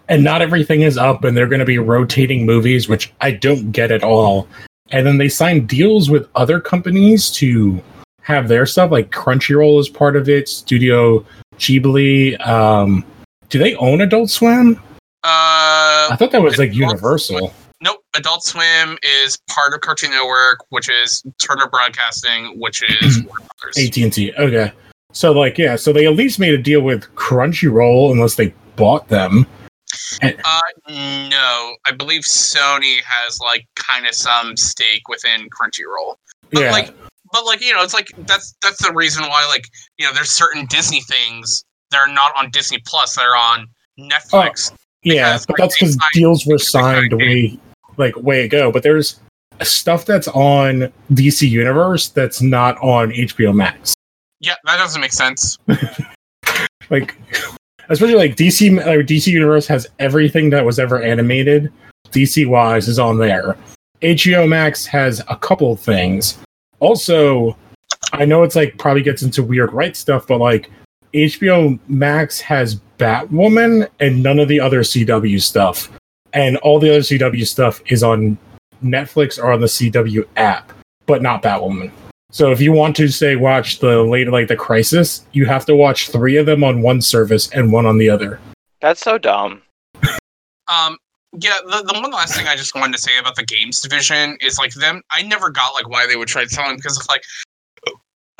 And 0.08 0.22
not 0.22 0.40
everything 0.42 0.82
is 0.82 0.96
up, 0.96 1.24
and 1.24 1.36
they're 1.36 1.48
going 1.48 1.58
to 1.60 1.64
be 1.64 1.78
rotating 1.78 2.46
movies, 2.46 2.88
which 2.88 3.12
I 3.20 3.32
don't 3.32 3.72
get 3.72 3.90
at 3.90 4.04
all. 4.04 4.46
And 4.90 5.04
then 5.06 5.18
they 5.18 5.28
sign 5.28 5.66
deals 5.66 6.10
with 6.10 6.28
other 6.36 6.60
companies 6.60 7.30
to 7.32 7.80
have 8.22 8.46
their 8.48 8.66
stuff, 8.66 8.90
like 8.92 9.10
Crunchyroll 9.10 9.80
is 9.80 9.88
part 9.88 10.14
of 10.16 10.28
it, 10.28 10.48
Studio 10.48 11.24
Ghibli. 11.58 12.38
Um, 12.46 13.04
do 13.48 13.58
they 13.58 13.74
own 13.76 14.00
Adult 14.00 14.30
Swim? 14.30 14.80
Uh 15.24 16.12
I 16.12 16.16
thought 16.18 16.32
that 16.32 16.42
was 16.42 16.58
like 16.58 16.74
Universal. 16.74 17.52
Nope. 17.80 18.04
Adult 18.16 18.44
Swim 18.44 18.96
is 19.02 19.38
part 19.50 19.74
of 19.74 19.80
Cartoon 19.80 20.10
Network, 20.10 20.64
which 20.70 20.88
is 20.88 21.22
Turner 21.42 21.68
Broadcasting, 21.68 22.58
which 22.58 22.82
is 22.82 23.18
AT 23.78 23.96
and 23.96 24.12
T. 24.12 24.32
Okay, 24.38 24.72
so 25.12 25.32
like 25.32 25.58
yeah, 25.58 25.76
so 25.76 25.92
they 25.92 26.06
at 26.06 26.14
least 26.14 26.38
made 26.38 26.54
a 26.54 26.58
deal 26.58 26.80
with 26.80 27.02
Crunchyroll, 27.14 28.12
unless 28.12 28.36
they 28.36 28.54
bought 28.76 29.08
them. 29.08 29.46
Uh, 30.22 30.60
no, 30.88 31.76
I 31.86 31.92
believe 31.96 32.22
Sony 32.22 33.00
has 33.02 33.38
like 33.40 33.66
kind 33.76 34.06
of 34.06 34.14
some 34.14 34.56
stake 34.56 35.08
within 35.08 35.48
Crunchyroll. 35.50 36.16
But 36.50 36.62
yeah, 36.62 36.70
like, 36.70 36.90
but 37.32 37.44
like 37.44 37.64
you 37.64 37.74
know, 37.74 37.82
it's 37.82 37.94
like 37.94 38.08
that's 38.26 38.54
that's 38.62 38.84
the 38.84 38.92
reason 38.92 39.24
why 39.24 39.46
like 39.48 39.66
you 39.98 40.06
know 40.06 40.12
there's 40.12 40.30
certain 40.30 40.66
Disney 40.66 41.00
things 41.02 41.64
that 41.90 41.98
are 41.98 42.12
not 42.12 42.32
on 42.36 42.50
Disney 42.50 42.78
Plus 42.86 43.16
that 43.16 43.22
are 43.22 43.36
on 43.36 43.66
Netflix. 43.98 44.72
Yeah, 45.04 45.38
but 45.46 45.58
like, 45.58 45.68
that's 45.68 45.78
because 45.78 45.98
deals 46.12 46.46
were 46.46 46.58
signed 46.58 47.12
way 47.12 47.58
like 47.96 48.16
way 48.16 48.44
ago. 48.44 48.72
But 48.72 48.82
there's 48.82 49.20
stuff 49.62 50.04
that's 50.04 50.28
on 50.28 50.92
DC 51.12 51.48
Universe 51.48 52.08
that's 52.08 52.42
not 52.42 52.76
on 52.78 53.10
HBO 53.10 53.54
Max. 53.54 53.94
Yeah, 54.40 54.54
that 54.64 54.76
doesn't 54.78 55.00
make 55.00 55.12
sense. 55.12 55.58
Like, 56.90 57.16
especially 57.88 58.16
like 58.16 58.36
DC 58.36 58.70
or 58.86 59.02
DC 59.02 59.28
Universe 59.28 59.66
has 59.66 59.86
everything 59.98 60.50
that 60.50 60.64
was 60.64 60.78
ever 60.78 61.02
animated. 61.02 61.72
DC 62.10 62.46
wise 62.46 62.88
is 62.88 62.98
on 62.98 63.18
there. 63.18 63.56
HBO 64.02 64.48
Max 64.48 64.84
has 64.86 65.22
a 65.28 65.36
couple 65.36 65.72
of 65.72 65.80
things. 65.80 66.38
Also, 66.80 67.56
I 68.12 68.24
know 68.24 68.42
it's 68.42 68.56
like 68.56 68.78
probably 68.78 69.02
gets 69.02 69.22
into 69.22 69.42
weird 69.42 69.72
rights 69.72 69.98
stuff, 69.98 70.26
but 70.26 70.38
like 70.38 70.70
HBO 71.14 71.78
Max 71.88 72.40
has 72.40 72.80
Batwoman 72.98 73.88
and 74.00 74.22
none 74.22 74.38
of 74.38 74.48
the 74.48 74.60
other 74.60 74.80
CW 74.80 75.40
stuff. 75.40 75.90
And 76.32 76.56
all 76.58 76.78
the 76.78 76.90
other 76.90 77.00
CW 77.00 77.46
stuff 77.46 77.80
is 77.86 78.02
on 78.02 78.36
Netflix 78.82 79.38
or 79.38 79.52
on 79.52 79.60
the 79.60 79.66
CW 79.66 80.26
app, 80.36 80.72
but 81.06 81.22
not 81.22 81.42
Batwoman. 81.42 81.90
So 82.30 82.50
if 82.50 82.60
you 82.60 82.72
want 82.72 82.96
to 82.96 83.08
say 83.08 83.36
watch 83.36 83.78
the 83.78 84.02
later 84.02 84.32
like 84.32 84.48
the 84.48 84.56
Crisis, 84.56 85.24
you 85.32 85.46
have 85.46 85.64
to 85.66 85.76
watch 85.76 86.08
three 86.08 86.36
of 86.36 86.46
them 86.46 86.64
on 86.64 86.82
one 86.82 87.00
service 87.00 87.48
and 87.52 87.72
one 87.72 87.86
on 87.86 87.98
the 87.98 88.10
other. 88.10 88.40
That's 88.80 89.00
so 89.00 89.18
dumb. 89.18 89.62
Um, 90.66 90.98
yeah, 91.38 91.56
the, 91.64 91.84
the 91.86 92.00
one 92.00 92.10
last 92.10 92.34
thing 92.36 92.46
I 92.46 92.56
just 92.56 92.74
wanted 92.74 92.96
to 92.96 92.98
say 93.00 93.16
about 93.18 93.36
the 93.36 93.44
games 93.44 93.80
division 93.80 94.36
is 94.40 94.58
like 94.58 94.72
them. 94.74 95.02
I 95.10 95.22
never 95.22 95.50
got 95.50 95.74
like 95.74 95.88
why 95.88 96.06
they 96.06 96.16
would 96.16 96.28
try 96.28 96.44
to 96.44 96.50
sell 96.50 96.66
them 96.66 96.76
because 96.76 96.96
it's 96.96 97.08
like 97.08 97.22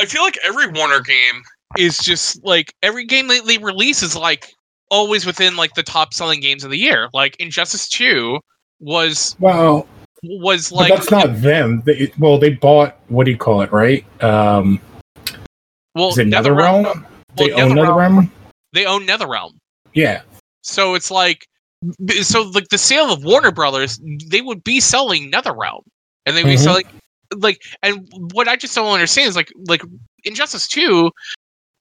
I 0.01 0.07
feel 0.07 0.23
like 0.23 0.39
every 0.45 0.67
Warner 0.69 1.01
game 1.01 1.43
is 1.79 1.99
just 1.99 2.43
like 2.45 2.73
every 2.83 3.05
game 3.05 3.29
that 3.29 3.45
they 3.47 3.59
release 3.59 4.03
is 4.03 4.17
like 4.17 4.53
always 4.91 5.27
within 5.27 5.57
like 5.57 5.75
the 5.75 5.83
top 5.83 6.15
selling 6.15 6.41
games 6.41 6.65
of 6.65 6.71
the 6.71 6.79
year. 6.79 7.09
Like 7.13 7.37
Injustice 7.39 7.89
Two 7.89 8.39
was 8.81 9.37
Well, 9.41 9.87
was 10.23 10.71
like 10.73 10.93
that's 10.93 11.11
not 11.11 11.41
them. 11.41 11.83
They, 11.85 12.13
well, 12.19 12.39
they 12.39 12.51
bought 12.51 12.97
what 13.09 13.25
do 13.25 13.31
you 13.31 13.39
call 13.39 13.63
it, 13.63 13.73
right? 13.73 14.05
Um, 14.23 14.81
well 15.95 16.09
is 16.11 16.19
it 16.19 16.29
NetherRealm- 16.29 16.85
NetherRealm? 16.85 17.07
They 17.37 17.53
well, 17.53 17.71
own 17.71 17.77
NetherRealm. 17.77 18.31
They 18.73 18.87
own 18.87 19.07
NetherRealm. 19.07 19.51
Yeah, 19.93 20.23
So 20.63 20.95
it's 20.95 21.11
like, 21.11 21.47
so 22.23 22.43
like 22.43 22.69
the 22.69 22.79
sale 22.79 23.13
of 23.13 23.23
Warner 23.25 23.53
Brothers, 23.53 24.01
they 24.29 24.41
would 24.41 24.65
be 24.65 24.81
selling 24.81 25.31
NetherRealm, 25.31 25.83
and 26.27 26.37
they'd 26.37 26.43
be 26.45 26.55
Mhm. 26.55 26.59
selling 26.59 26.85
like, 27.37 27.61
and 27.83 28.09
what 28.33 28.49
I 28.49 28.57
just 28.57 28.75
don't 28.75 28.93
understand 28.93 29.29
is 29.29 29.37
like, 29.37 29.51
like 29.69 29.83
Injustice 30.25 30.67
Two 30.69 31.11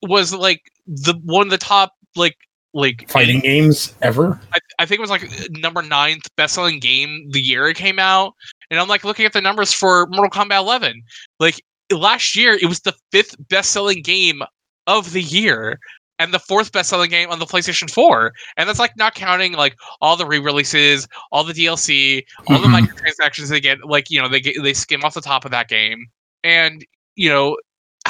was 0.10 0.34
like 0.34 0.62
the 0.88 1.14
one 1.24 1.48
of 1.48 1.52
the 1.52 1.58
top 1.58 1.94
like 2.16 2.38
like 2.74 3.10
fighting 3.10 3.40
games 3.40 3.94
ever. 4.02 4.40
I, 4.52 4.60
I 4.80 4.86
think 4.86 4.98
it 5.00 5.02
was 5.02 5.10
like 5.12 5.30
number 5.52 5.82
ninth 5.82 6.24
best 6.38 6.56
selling 6.56 6.80
game 6.80 7.30
the 7.32 7.40
year 7.42 7.68
it 7.68 7.78
came 7.78 8.00
out, 8.00 8.34
and 8.72 8.80
I'm 8.80 8.88
like 8.88 9.04
looking 9.04 9.26
at 9.26 9.34
the 9.34 9.42
numbers 9.42 9.72
for 9.74 10.08
Mortal 10.08 10.30
Kombat 10.30 10.60
11, 10.60 11.02
like 11.40 11.62
last 11.92 12.36
year 12.36 12.54
it 12.54 12.66
was 12.66 12.80
the 12.82 12.94
fifth 13.12 13.36
best 13.50 13.72
selling 13.72 14.02
game 14.02 14.42
of 14.88 15.12
the 15.14 15.22
year. 15.22 15.80
and 16.20 16.32
the 16.32 16.40
fourth 16.40 16.72
best-selling 16.72 17.10
game 17.10 17.32
on 17.32 17.40
the 17.40 17.46
PlayStation 17.46 17.90
4. 17.90 18.32
And 18.56 18.70
that's 18.70 18.78
like 18.80 18.96
not 18.98 19.16
counting 19.16 19.54
like 19.54 19.76
all 20.00 20.16
the 20.16 20.28
re-releases, 20.28 21.08
all 21.32 21.44
the 21.44 21.54
DLC, 21.54 22.22
all 22.48 22.60
the 22.62 22.68
Mhm. 22.68 22.86
microtransactions 22.88 23.50
they 23.50 23.60
get. 23.60 23.84
Like 23.84 24.12
you 24.12 24.22
know 24.22 24.30
they 24.30 24.40
get 24.40 24.62
they 24.62 24.74
skim 24.76 25.04
off 25.04 25.16
the 25.16 25.22
top 25.22 25.44
of 25.44 25.52
that 25.52 25.68
game, 25.70 26.06
and 26.44 26.86
you 27.16 27.30
know 27.30 27.58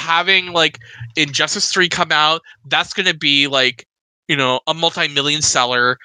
having 0.04 0.52
like 0.54 0.80
Injustice 1.16 1.72
3 1.72 1.90
come 1.90 2.12
out, 2.12 2.42
that's 2.68 2.94
going 2.94 3.08
to 3.08 3.18
be 3.18 3.48
like 3.48 3.88
you 4.28 4.36
know 4.38 4.60
a 4.68 4.74
multi-million 4.74 5.42
seller. 5.42 5.98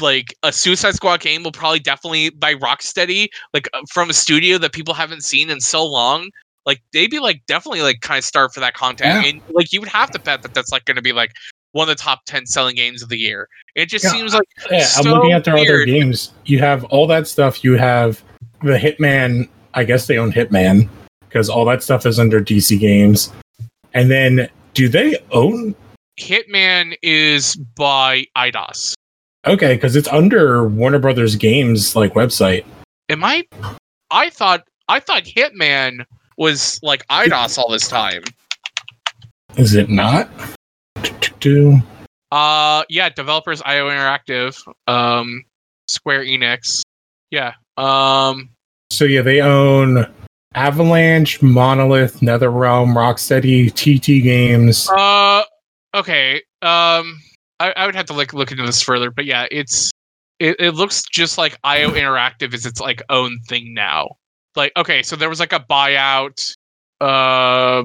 Like 0.00 0.34
a 0.42 0.52
Suicide 0.52 0.94
Squad 0.94 1.20
game 1.20 1.42
will 1.42 1.52
probably 1.52 1.80
definitely 1.80 2.30
by 2.30 2.54
Rocksteady, 2.54 3.28
like 3.54 3.68
uh, 3.74 3.80
from 3.90 4.10
a 4.10 4.12
studio 4.12 4.58
that 4.58 4.72
people 4.72 4.94
haven't 4.94 5.22
seen 5.24 5.50
in 5.50 5.60
so 5.60 5.84
long. 5.84 6.30
Like 6.66 6.80
they'd 6.92 7.10
be 7.10 7.18
like 7.18 7.42
definitely 7.46 7.80
like 7.82 8.00
kind 8.00 8.18
of 8.18 8.24
starved 8.24 8.54
for 8.54 8.60
that 8.60 8.74
content, 8.74 9.24
Yeah. 9.24 9.30
and 9.30 9.40
like 9.52 9.72
you 9.72 9.80
would 9.80 9.88
have 9.88 10.10
to 10.12 10.20
bet 10.20 10.42
that 10.42 10.54
that's 10.54 10.70
like 10.70 10.84
going 10.84 10.96
to 10.96 11.02
be 11.02 11.12
like 11.12 11.32
one 11.72 11.88
of 11.88 11.96
the 11.96 12.00
top 12.00 12.20
ten 12.26 12.46
selling 12.46 12.76
games 12.76 13.02
of 13.02 13.08
the 13.08 13.16
year. 13.18 13.48
It 13.74 13.86
just 13.86 14.04
Yeah, 14.04 14.10
seems 14.10 14.34
like 14.34 14.48
Yeah, 14.70 14.86
I'm 14.96 15.04
looking 15.06 15.32
at 15.32 15.44
their 15.44 15.56
other 15.56 15.84
games. 15.84 16.32
You 16.44 16.58
have 16.60 16.84
all 16.84 17.06
that 17.08 17.26
stuff. 17.26 17.64
You 17.64 17.76
have 17.78 18.22
the 18.62 18.76
Hitman. 18.78 19.48
I 19.74 19.84
guess 19.84 20.06
they 20.06 20.18
own 20.18 20.32
Hitman 20.32 20.88
because 21.28 21.48
all 21.48 21.64
that 21.66 21.82
stuff 21.82 22.06
is 22.06 22.18
under 22.18 22.40
DC 22.40 22.78
Games. 22.78 23.32
And 23.94 24.10
then, 24.10 24.48
do 24.74 24.88
they 24.88 25.18
own? 25.30 25.74
Hitman 26.18 26.96
is 27.02 27.56
by 27.76 28.24
Eidos. 28.36 28.94
Okay, 29.46 29.74
because 29.74 29.96
it's 29.96 30.08
under 30.08 30.68
Warner 30.68 30.98
Brothers 30.98 31.36
Games 31.36 31.94
like 31.94 32.14
website. 32.14 32.64
Am 33.08 33.24
I? 33.24 33.44
I 34.10 34.30
thought 34.30 34.64
I 34.88 35.00
thought 35.00 35.24
Hitman 35.24 36.04
was 36.36 36.80
like 36.82 37.06
Eidos 37.08 37.58
all 37.58 37.70
this 37.70 37.88
time. 37.88 38.22
Is 39.56 39.74
it 39.74 39.88
not? 39.88 40.28
Do 41.40 41.80
Uh, 42.32 42.84
yeah, 42.88 43.08
developers 43.08 43.62
IO 43.64 43.88
Interactive, 43.88 44.56
um, 44.86 45.44
Square 45.86 46.24
Enix. 46.24 46.82
Yeah. 47.30 47.54
Um, 47.76 48.50
so 48.90 49.04
yeah, 49.04 49.22
they 49.22 49.40
own 49.40 50.06
Avalanche, 50.54 51.42
Monolith, 51.42 52.20
NetherRealm, 52.20 52.94
Rocksteady, 52.94 53.70
TT 53.72 54.22
Games. 54.22 54.88
Uh, 54.88 55.42
okay. 55.94 56.36
Um, 56.62 57.20
I, 57.60 57.72
I 57.76 57.86
would 57.86 57.94
have 57.94 58.06
to 58.06 58.12
like 58.12 58.32
look 58.32 58.50
into 58.50 58.64
this 58.64 58.82
further, 58.82 59.10
but 59.10 59.24
yeah, 59.24 59.46
it's 59.50 59.90
it, 60.38 60.56
it 60.58 60.70
looks 60.72 61.02
just 61.12 61.38
like 61.38 61.58
IO 61.64 61.90
Interactive 61.90 62.54
is 62.54 62.64
its 62.64 62.80
like 62.80 63.02
own 63.10 63.38
thing 63.48 63.74
now. 63.74 64.08
Like, 64.56 64.72
okay, 64.76 65.02
so 65.02 65.16
there 65.16 65.28
was 65.28 65.40
like 65.40 65.52
a 65.52 65.60
buyout. 65.60 66.54
Uh, 67.00 67.84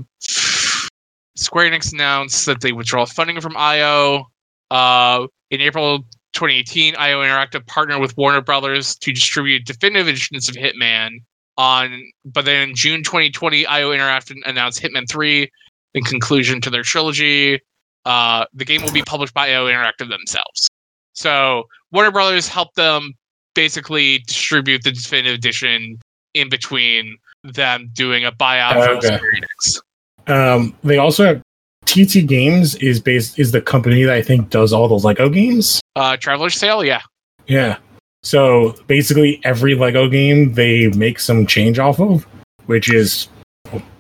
Square 1.36 1.72
Enix 1.72 1.94
announced 1.94 2.46
that 2.46 2.62
they 2.62 2.72
withdraw 2.72 3.06
funding 3.06 3.42
from 3.42 3.58
IO. 3.58 4.26
Uh, 4.72 5.28
in 5.52 5.62
April 5.62 6.00
2018, 6.34 6.96
IO 6.96 7.22
Interactive 7.22 7.66
partnered 7.68 8.00
with 8.02 8.16
Warner 8.18 8.42
Brothers 8.42 8.96
to 8.98 9.12
distribute 9.12 9.66
definitive 9.66 10.08
editions 10.08 10.50
of 10.50 10.56
Hitman. 10.56 11.18
On, 11.58 12.02
but 12.26 12.46
then 12.46 12.70
in 12.70 12.76
June 12.76 13.04
2020, 13.04 13.66
IO 13.68 13.92
Interactive 13.92 14.38
announced 14.46 14.82
Hitman 14.82 15.08
3 15.08 15.50
in 15.94 16.04
conclusion 16.04 16.62
to 16.62 16.70
their 16.70 16.82
trilogy. 16.82 17.60
Uh, 18.06 18.46
the 18.54 18.66
game 18.66 18.82
will 18.82 18.92
be 18.92 19.04
published 19.04 19.34
by 19.34 19.50
IO 19.50 19.68
Interactive 19.68 20.10
themselves. 20.10 20.68
So 21.14 21.64
Warner 21.92 22.12
Brothers 22.12 22.48
helped 22.48 22.76
them 22.76 23.14
basically 23.54 24.20
distribute 24.20 24.84
the 24.84 24.92
definitive 24.92 25.36
edition 25.36 26.00
in 26.34 26.50
between 26.50 27.18
them 27.44 27.90
doing 27.94 28.26
a 28.26 28.32
buyout 28.32 28.86
from 28.86 28.98
Okay. 28.98 29.30
Um, 30.26 30.76
they 30.84 30.98
also 30.98 31.26
have 31.26 31.42
TT 31.86 32.26
Games 32.26 32.76
is 32.76 33.00
based 33.00 33.38
is 33.38 33.52
the 33.52 33.62
company 33.62 34.04
that 34.04 34.16
I 34.16 34.22
think 34.22 34.50
does 34.50 34.74
all 34.74 34.88
the 34.88 34.96
Lego 34.96 35.30
games. 35.30 35.82
Uh, 35.96 36.18
Traveler's 36.18 36.60
Tale, 36.60 36.84
yeah. 36.84 37.02
Yeah. 37.48 37.78
So 38.24 38.76
basically, 38.88 39.40
every 39.44 39.76
Lego 39.76 40.08
game 40.08 40.54
they 40.54 40.88
make 40.90 41.20
some 41.20 41.46
change 41.46 41.78
off 41.78 42.00
of, 42.00 42.26
which 42.66 42.92
is 42.92 43.28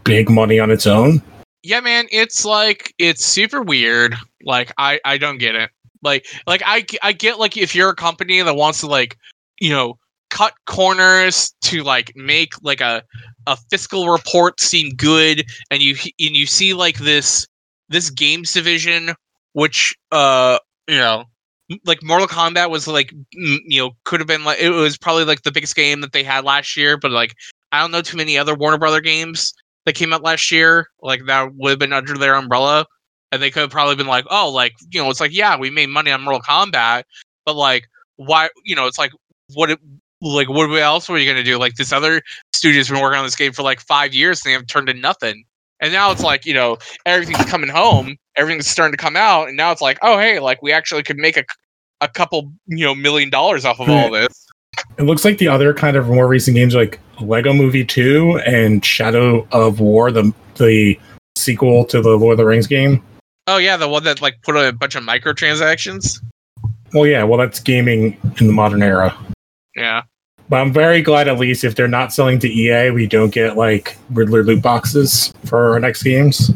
big 0.03 0.29
money 0.29 0.59
on 0.59 0.71
its 0.71 0.87
own. 0.87 1.21
yeah 1.63 1.79
man 1.79 2.05
it's 2.11 2.43
like 2.43 2.93
it's 2.97 3.25
super 3.25 3.61
weird 3.61 4.15
like 4.43 4.69
i 4.77 4.99
i 5.05 5.17
don't 5.17 5.37
get 5.37 5.55
it 5.55 5.69
like 6.03 6.27
like 6.45 6.61
I 6.65 6.85
I 7.01 7.13
get 7.13 7.39
like 7.39 7.57
if 7.57 7.73
you're 7.73 7.89
a 7.89 7.95
company 7.95 8.41
that 8.41 8.55
wants 8.55 8.81
to 8.81 8.87
like 8.87 9.17
you 9.59 9.69
know 9.69 9.97
cut 10.29 10.53
corners 10.65 11.53
to 11.63 11.83
like 11.83 12.11
make 12.15 12.53
like 12.61 12.81
a 12.81 13.03
a 13.47 13.57
fiscal 13.69 14.09
report 14.09 14.59
seem 14.59 14.89
good 14.95 15.45
and 15.71 15.81
you 15.81 15.95
and 15.95 16.35
you 16.35 16.45
see 16.45 16.73
like 16.73 16.97
this 16.97 17.47
this 17.89 18.09
games 18.09 18.51
division 18.53 19.11
which 19.53 19.95
uh 20.11 20.57
you 20.87 20.97
know 20.97 21.23
like 21.85 22.03
Mortal 22.03 22.27
Kombat 22.27 22.69
was 22.69 22.87
like 22.87 23.13
you 23.31 23.81
know 23.81 23.91
could 24.03 24.19
have 24.19 24.27
been 24.27 24.43
like 24.43 24.59
it 24.59 24.69
was 24.69 24.97
probably 24.97 25.25
like 25.25 25.43
the 25.43 25.51
biggest 25.51 25.75
game 25.75 26.01
that 26.01 26.11
they 26.11 26.23
had 26.23 26.43
last 26.43 26.75
year 26.75 26.97
but 26.97 27.11
like 27.11 27.35
I 27.73 27.79
don't 27.81 27.91
know 27.91 28.01
too 28.01 28.17
many 28.17 28.37
other 28.37 28.53
Warner 28.53 28.77
Brother 28.77 29.01
games 29.01 29.53
that 29.85 29.95
came 29.95 30.13
out 30.13 30.23
last 30.23 30.51
year, 30.51 30.89
like 31.01 31.25
that 31.25 31.55
would 31.55 31.71
have 31.71 31.79
been 31.79 31.91
under 31.91 32.17
their 32.17 32.35
umbrella, 32.35 32.85
and 33.31 33.41
they 33.41 33.49
could 33.49 33.61
have 33.61 33.71
probably 33.71 33.95
been 33.95 34.07
like, 34.07 34.25
oh, 34.29 34.49
like 34.49 34.73
you 34.91 35.01
know, 35.01 35.09
it's 35.09 35.19
like 35.19 35.33
yeah, 35.33 35.57
we 35.57 35.69
made 35.69 35.89
money 35.89 36.11
on 36.11 36.21
Mortal 36.21 36.41
Kombat, 36.41 37.03
but 37.45 37.55
like 37.55 37.87
why, 38.17 38.49
you 38.63 38.75
know, 38.75 38.85
it's 38.85 38.99
like 38.99 39.11
what, 39.55 39.71
it, 39.71 39.79
like 40.21 40.49
what 40.49 40.69
else 40.79 41.09
were 41.09 41.17
you 41.17 41.29
gonna 41.29 41.43
do? 41.43 41.57
Like 41.57 41.73
this 41.75 41.91
other 41.91 42.21
studio's 42.53 42.89
been 42.89 43.01
working 43.01 43.17
on 43.17 43.25
this 43.25 43.35
game 43.35 43.51
for 43.51 43.63
like 43.63 43.79
five 43.79 44.13
years 44.13 44.41
and 44.41 44.49
they 44.49 44.53
have 44.53 44.67
turned 44.67 44.87
to 44.87 44.93
nothing, 44.93 45.43
and 45.83 45.91
now 45.91 46.11
it's 46.11 46.23
like 46.23 46.45
you 46.45 46.53
know 46.53 46.77
everything's 47.05 47.45
coming 47.45 47.69
home, 47.69 48.15
everything's 48.35 48.67
starting 48.67 48.93
to 48.93 48.97
come 48.97 49.15
out, 49.15 49.49
and 49.49 49.57
now 49.57 49.71
it's 49.71 49.81
like 49.81 49.99
oh 50.01 50.17
hey, 50.17 50.39
like 50.39 50.61
we 50.63 50.71
actually 50.71 51.03
could 51.03 51.17
make 51.17 51.37
a 51.37 51.43
a 52.01 52.07
couple 52.07 52.51
you 52.65 52.85
know 52.85 52.95
million 52.95 53.29
dollars 53.29 53.65
off 53.65 53.79
of 53.79 53.89
all 53.89 54.07
hmm. 54.07 54.13
this. 54.13 54.47
It 54.97 55.03
looks 55.03 55.23
like 55.23 55.37
the 55.37 55.47
other 55.49 55.73
kind 55.73 55.95
of 55.95 56.07
more 56.07 56.27
recent 56.27 56.55
games 56.55 56.73
like 56.73 56.99
Lego 57.21 57.53
Movie 57.53 57.85
2 57.85 58.39
and 58.39 58.83
Shadow 58.83 59.47
of 59.51 59.79
War, 59.79 60.11
the 60.11 60.33
the 60.55 60.99
sequel 61.35 61.85
to 61.85 62.01
the 62.01 62.17
Lord 62.17 62.33
of 62.33 62.37
the 62.37 62.45
Rings 62.45 62.65
game. 62.65 63.03
Oh 63.45 63.57
yeah, 63.57 63.77
the 63.77 63.89
one 63.89 64.03
that 64.05 64.21
like 64.21 64.41
put 64.41 64.55
a 64.55 64.71
bunch 64.71 64.95
of 64.95 65.03
microtransactions. 65.03 66.23
Well, 66.93 67.05
yeah, 67.05 67.23
well 67.23 67.37
that's 67.37 67.59
gaming 67.59 68.17
in 68.39 68.47
the 68.47 68.53
modern 68.53 68.81
era. 68.81 69.15
Yeah. 69.75 70.03
But 70.49 70.61
I'm 70.61 70.73
very 70.73 71.01
glad 71.01 71.27
at 71.27 71.39
least 71.39 71.63
if 71.63 71.75
they're 71.75 71.87
not 71.87 72.13
selling 72.13 72.39
to 72.39 72.47
EA, 72.47 72.91
we 72.91 73.07
don't 73.07 73.31
get 73.31 73.57
like 73.57 73.97
Riddler 74.11 74.43
loot 74.43 74.61
boxes 74.61 75.33
for 75.45 75.73
our 75.73 75.79
next 75.79 76.03
games. 76.03 76.51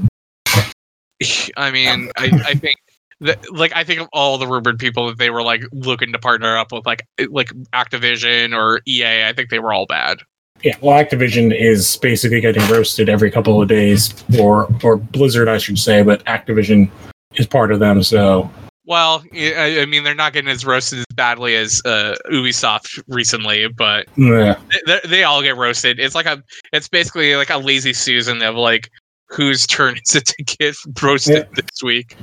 I 1.58 1.72
mean, 1.72 2.12
I, 2.18 2.26
I 2.46 2.54
think 2.54 2.76
that 3.22 3.40
like 3.52 3.76
I 3.76 3.84
think 3.84 4.00
of 4.02 4.08
all 4.14 4.38
the 4.38 4.48
rumored 4.48 4.78
people 4.78 5.08
that 5.08 5.18
they 5.18 5.30
were 5.30 5.42
like 5.42 5.62
looking 5.72 6.12
to 6.12 6.20
partner 6.20 6.58
up 6.58 6.72
with 6.72 6.86
like 6.86 7.04
eh, 7.18 7.26
like 7.30 7.50
Activision 7.74 8.56
or 8.56 8.82
EA. 8.88 9.26
I 9.26 9.34
think 9.34 9.50
they 9.50 9.60
were 9.60 9.74
all 9.74 9.86
bad. 9.86 10.20
Yeah, 10.64 10.76
well, 10.82 11.04
Activision 11.04 11.56
is 11.56 11.98
basically 11.98 12.42
getting 12.42 12.68
roasted 12.72 13.10
every 13.10 13.30
couple 13.32 13.62
of 13.62 13.68
days, 13.68 14.14
or 14.40 14.68
or 14.84 14.98
Blizzard, 14.98 15.48
I 15.48 15.58
should 15.58 15.80
say, 15.80 16.04
but 16.04 16.24
Activision 16.26 16.90
is 17.36 17.48
part 17.48 17.72
of 17.72 17.80
them. 17.80 18.04
So 18.04 18.50
Well, 18.88 19.22
I, 19.34 19.82
I 19.82 19.86
mean, 19.86 20.06
they're 20.06 20.16
not 20.16 20.32
getting 20.32 20.50
as 20.50 20.66
roasted 20.66 21.00
as 21.00 21.06
badly 21.14 21.56
as 21.58 21.82
uh, 21.84 22.16
Ubisoft 22.32 23.04
recently, 23.10 23.68
but 23.68 24.08
yeah, 24.16 24.58
they, 24.86 25.02
they 25.06 25.24
all 25.26 25.42
get 25.44 25.58
roasted. 25.58 26.00
It's 26.00 26.16
like 26.16 26.26
a, 26.26 26.42
it's 26.72 26.88
basically 26.88 27.36
like 27.36 27.50
a 27.50 27.58
lazy 27.58 27.92
Susan 27.92 28.42
of 28.42 28.56
like 28.56 28.90
whose 29.28 29.68
turn 29.68 29.98
is 30.06 30.16
it 30.16 30.26
to 30.28 30.44
get 30.44 30.74
roasted 31.04 31.50
this 31.54 31.84
week. 31.84 32.16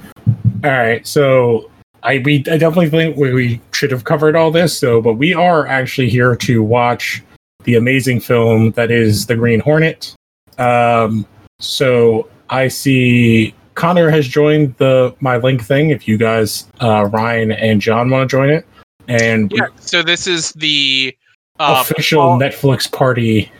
all 0.65 0.71
right. 0.71 1.07
So 1.07 1.71
I 2.03 2.23
we 2.25 2.37
I 2.51 2.57
definitely 2.57 2.89
think 2.89 3.19
we, 3.19 3.35
we 3.35 3.61
should 3.73 3.91
have 3.91 4.05
covered 4.05 4.35
all 4.35 4.51
this. 4.51 4.77
So, 4.77 5.03
but 5.03 5.15
we 5.15 5.35
are 5.35 5.67
actually 5.67 6.09
here 6.09 6.35
to 6.35 6.63
watch 6.63 7.23
the 7.65 7.75
amazing 7.75 8.21
film 8.21 8.71
that 8.73 8.91
is 8.91 9.27
The 9.27 9.37
Green 9.37 9.61
Hornet. 9.61 10.15
Um, 10.57 11.27
so 11.61 12.29
I 12.49 12.69
see 12.69 13.55
Connor 13.75 14.11
has 14.11 14.27
joined 14.29 14.75
the 14.77 15.15
my 15.21 15.37
link 15.37 15.63
thing. 15.63 15.91
If 15.91 16.07
you 16.09 16.17
guys, 16.17 16.69
uh, 16.81 17.07
Ryan 17.07 17.53
and 17.53 17.81
John, 17.81 18.11
want 18.11 18.29
to 18.29 18.35
join 18.37 18.51
it, 18.51 18.67
and 19.09 19.51
we- 19.53 19.61
So 19.81 20.03
this 20.03 20.27
is 20.27 20.53
the 20.53 21.17
uh, 21.59 21.85
official 21.89 22.23
Paul- 22.23 22.39
Netflix 22.41 22.91
party. 22.91 23.51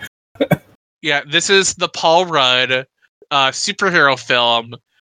Yeah, 1.03 1.21
this 1.31 1.51
is 1.51 1.75
the 1.75 1.89
Paul 1.91 2.25
Rudd 2.25 2.87
uh, 3.31 3.51
superhero 3.51 4.19
film 4.19 4.75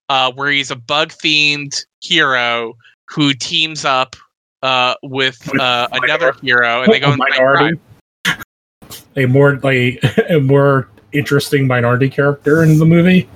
uh, 0.09 0.31
where 0.33 0.51
he's 0.51 0.69
a 0.69 0.75
bug 0.75 1.09
themed 1.09 1.83
hero 2.01 2.75
who 3.07 3.33
teams 3.33 3.85
up 3.85 4.15
uh, 4.61 4.93
with 5.01 5.39
With 5.51 5.59
uh, 5.59 5.87
another 5.93 6.33
hero 6.43 6.83
and 6.83 6.93
they 6.93 6.99
go 6.99 7.09
and 7.11 7.17
minority, 7.17 7.79
a 9.15 9.25
more 9.25 9.57
like 9.63 9.99
a 10.29 10.39
more 10.39 10.87
interesting 11.11 11.65
minority 11.65 12.07
character 12.07 12.61
in 12.61 12.77
the 12.77 12.85
movie. 12.85 13.27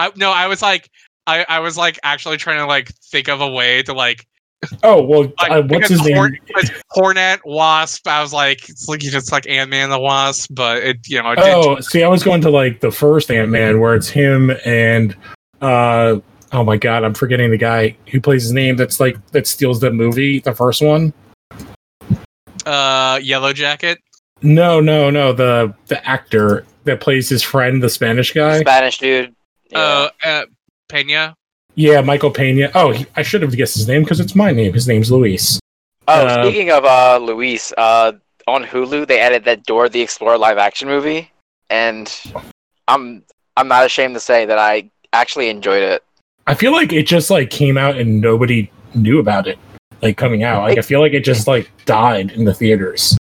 I, 0.00 0.10
no, 0.16 0.30
I 0.30 0.46
was 0.46 0.62
like, 0.62 0.88
I, 1.26 1.44
I 1.48 1.60
was 1.60 1.76
like 1.76 1.98
actually 2.02 2.38
trying 2.38 2.58
to 2.58 2.66
like 2.66 2.88
think 3.10 3.28
of 3.28 3.40
a 3.40 3.48
way 3.48 3.82
to 3.82 3.92
like, 3.92 4.26
Oh 4.82 5.02
well, 5.02 5.32
like 5.38 5.50
uh, 5.50 5.62
what's 5.62 5.88
his 5.88 6.04
name? 6.04 6.16
Horn- 6.16 6.38
because 6.46 6.70
Hornet 6.90 7.40
Wasp. 7.46 8.06
I 8.06 8.20
was 8.20 8.32
like, 8.32 8.68
it's 8.68 8.88
like 8.88 9.02
it's 9.02 9.32
like 9.32 9.48
Ant 9.48 9.70
Man 9.70 9.88
the 9.88 9.98
Wasp, 9.98 10.50
but 10.52 10.82
it 10.82 10.98
you 11.06 11.22
know 11.22 11.30
it 11.32 11.36
did 11.36 11.44
Oh, 11.46 11.80
see, 11.80 12.02
I 12.02 12.08
was 12.08 12.22
going 12.22 12.42
to 12.42 12.50
like 12.50 12.80
the 12.80 12.90
first 12.90 13.30
Ant 13.30 13.48
Man, 13.48 13.80
where 13.80 13.94
it's 13.94 14.08
him 14.08 14.50
and 14.66 15.16
uh 15.62 16.20
oh 16.52 16.64
my 16.64 16.76
god, 16.76 17.04
I'm 17.04 17.14
forgetting 17.14 17.50
the 17.50 17.56
guy 17.56 17.96
who 18.10 18.20
plays 18.20 18.42
his 18.42 18.52
name. 18.52 18.76
That's 18.76 19.00
like 19.00 19.16
that 19.28 19.46
steals 19.46 19.80
the 19.80 19.90
movie, 19.90 20.40
the 20.40 20.54
first 20.54 20.82
one. 20.82 21.14
Uh, 22.66 23.18
Yellow 23.22 23.54
Jacket. 23.54 23.98
No, 24.42 24.80
no, 24.80 25.08
no. 25.08 25.32
The 25.32 25.74
the 25.86 26.06
actor 26.06 26.66
that 26.84 27.00
plays 27.00 27.30
his 27.30 27.42
friend, 27.42 27.82
the 27.82 27.88
Spanish 27.88 28.32
guy. 28.32 28.60
Spanish 28.60 28.98
dude. 28.98 29.34
Yeah. 29.70 29.78
Uh, 29.78 30.08
uh, 30.24 30.44
Pena. 30.88 31.34
Yeah, 31.74 32.00
Michael 32.00 32.30
Pena. 32.30 32.70
Oh, 32.74 32.90
he, 32.92 33.06
I 33.16 33.22
should 33.22 33.42
have 33.42 33.56
guessed 33.56 33.74
his 33.76 33.86
name 33.88 34.02
because 34.02 34.20
it's 34.20 34.34
my 34.34 34.50
name. 34.52 34.72
His 34.72 34.88
name's 34.88 35.10
Luis. 35.10 35.58
oh, 36.08 36.12
uh, 36.26 36.42
speaking 36.44 36.70
of 36.70 36.84
uh, 36.84 37.18
Luis, 37.18 37.72
uh, 37.78 38.12
on 38.46 38.64
Hulu 38.64 39.06
they 39.06 39.20
added 39.20 39.44
that 39.44 39.64
Dora 39.64 39.88
the 39.88 40.00
Explorer 40.00 40.36
live 40.38 40.58
action 40.58 40.88
movie, 40.88 41.30
and 41.70 42.12
I'm 42.88 43.22
I'm 43.56 43.68
not 43.68 43.86
ashamed 43.86 44.14
to 44.14 44.20
say 44.20 44.44
that 44.46 44.58
I 44.58 44.90
actually 45.12 45.48
enjoyed 45.48 45.82
it. 45.82 46.02
I 46.46 46.54
feel 46.54 46.72
like 46.72 46.92
it 46.92 47.06
just 47.06 47.30
like 47.30 47.50
came 47.50 47.78
out 47.78 47.96
and 47.96 48.20
nobody 48.20 48.70
knew 48.94 49.20
about 49.20 49.46
it, 49.46 49.58
like 50.02 50.16
coming 50.16 50.42
out. 50.42 50.62
Like 50.64 50.78
I 50.78 50.82
feel 50.82 51.00
like 51.00 51.12
it 51.12 51.24
just 51.24 51.46
like 51.46 51.70
died 51.84 52.32
in 52.32 52.44
the 52.44 52.54
theaters. 52.54 53.16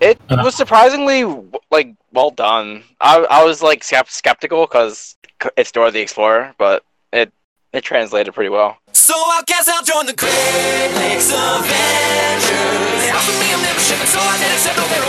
It 0.00 0.20
Uh. 0.28 0.42
was 0.44 0.54
surprisingly 0.54 1.24
like 1.70 1.94
well 2.12 2.30
done. 2.30 2.82
I 3.00 3.20
I 3.30 3.44
was 3.44 3.62
like 3.62 3.80
skept- 3.82 4.10
skeptical 4.10 4.66
because 4.66 5.16
it's 5.56 5.72
Dora 5.72 5.90
the 5.90 6.00
Explorer, 6.00 6.54
but 6.58 6.84
it 7.12 7.32
it 7.72 7.82
translated 7.82 8.34
pretty 8.34 8.50
well. 8.50 8.78
So 8.92 9.14
I 9.14 9.42
guess 9.46 9.68
I'll 9.68 9.84
join 9.84 10.06
the 10.06 10.14
Great 10.14 10.90
Lakes 10.96 11.30
Avengers. 11.30 13.02
They 13.02 13.10
offered 13.10 13.38
me 13.42 13.48
a 13.52 13.58
membership, 13.58 13.98
and 14.00 14.08
so 14.08 14.20
I 14.20 14.38
did 14.38 14.52
accept. 14.54 14.76
They 14.78 15.04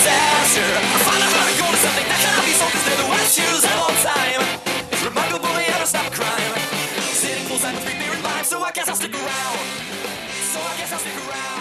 disaster. 0.00 0.64
I 0.64 0.98
find 1.04 1.20
to 1.20 1.54
go 1.60 1.66
to 1.68 1.76
something 1.76 2.06
that 2.08 2.18
cannot 2.24 2.44
be 2.48 2.54
sold, 2.56 2.72
cause 2.72 2.84
they're 2.88 2.96
the 2.96 3.08
shoes 3.28 3.62
all 3.68 3.92
time. 4.00 4.42
It's 4.90 5.04
remarkable 5.04 5.52
they 5.54 5.66
ever 5.68 5.86
stop 5.86 6.10
crime. 6.12 6.56
Sitting 7.12 7.44
poolside 7.44 7.74
with 7.74 7.84
three 7.84 7.98
beer 8.00 8.12
and 8.12 8.24
lime, 8.24 8.44
so 8.44 8.62
I 8.62 8.72
guess 8.72 8.88
I'll 8.88 8.96
stick 8.96 9.12
around. 9.12 9.58
So 10.50 10.58
I 10.60 10.74
guess 10.78 10.92
I'll 10.92 10.98
stick 10.98 11.16
around. 11.28 11.59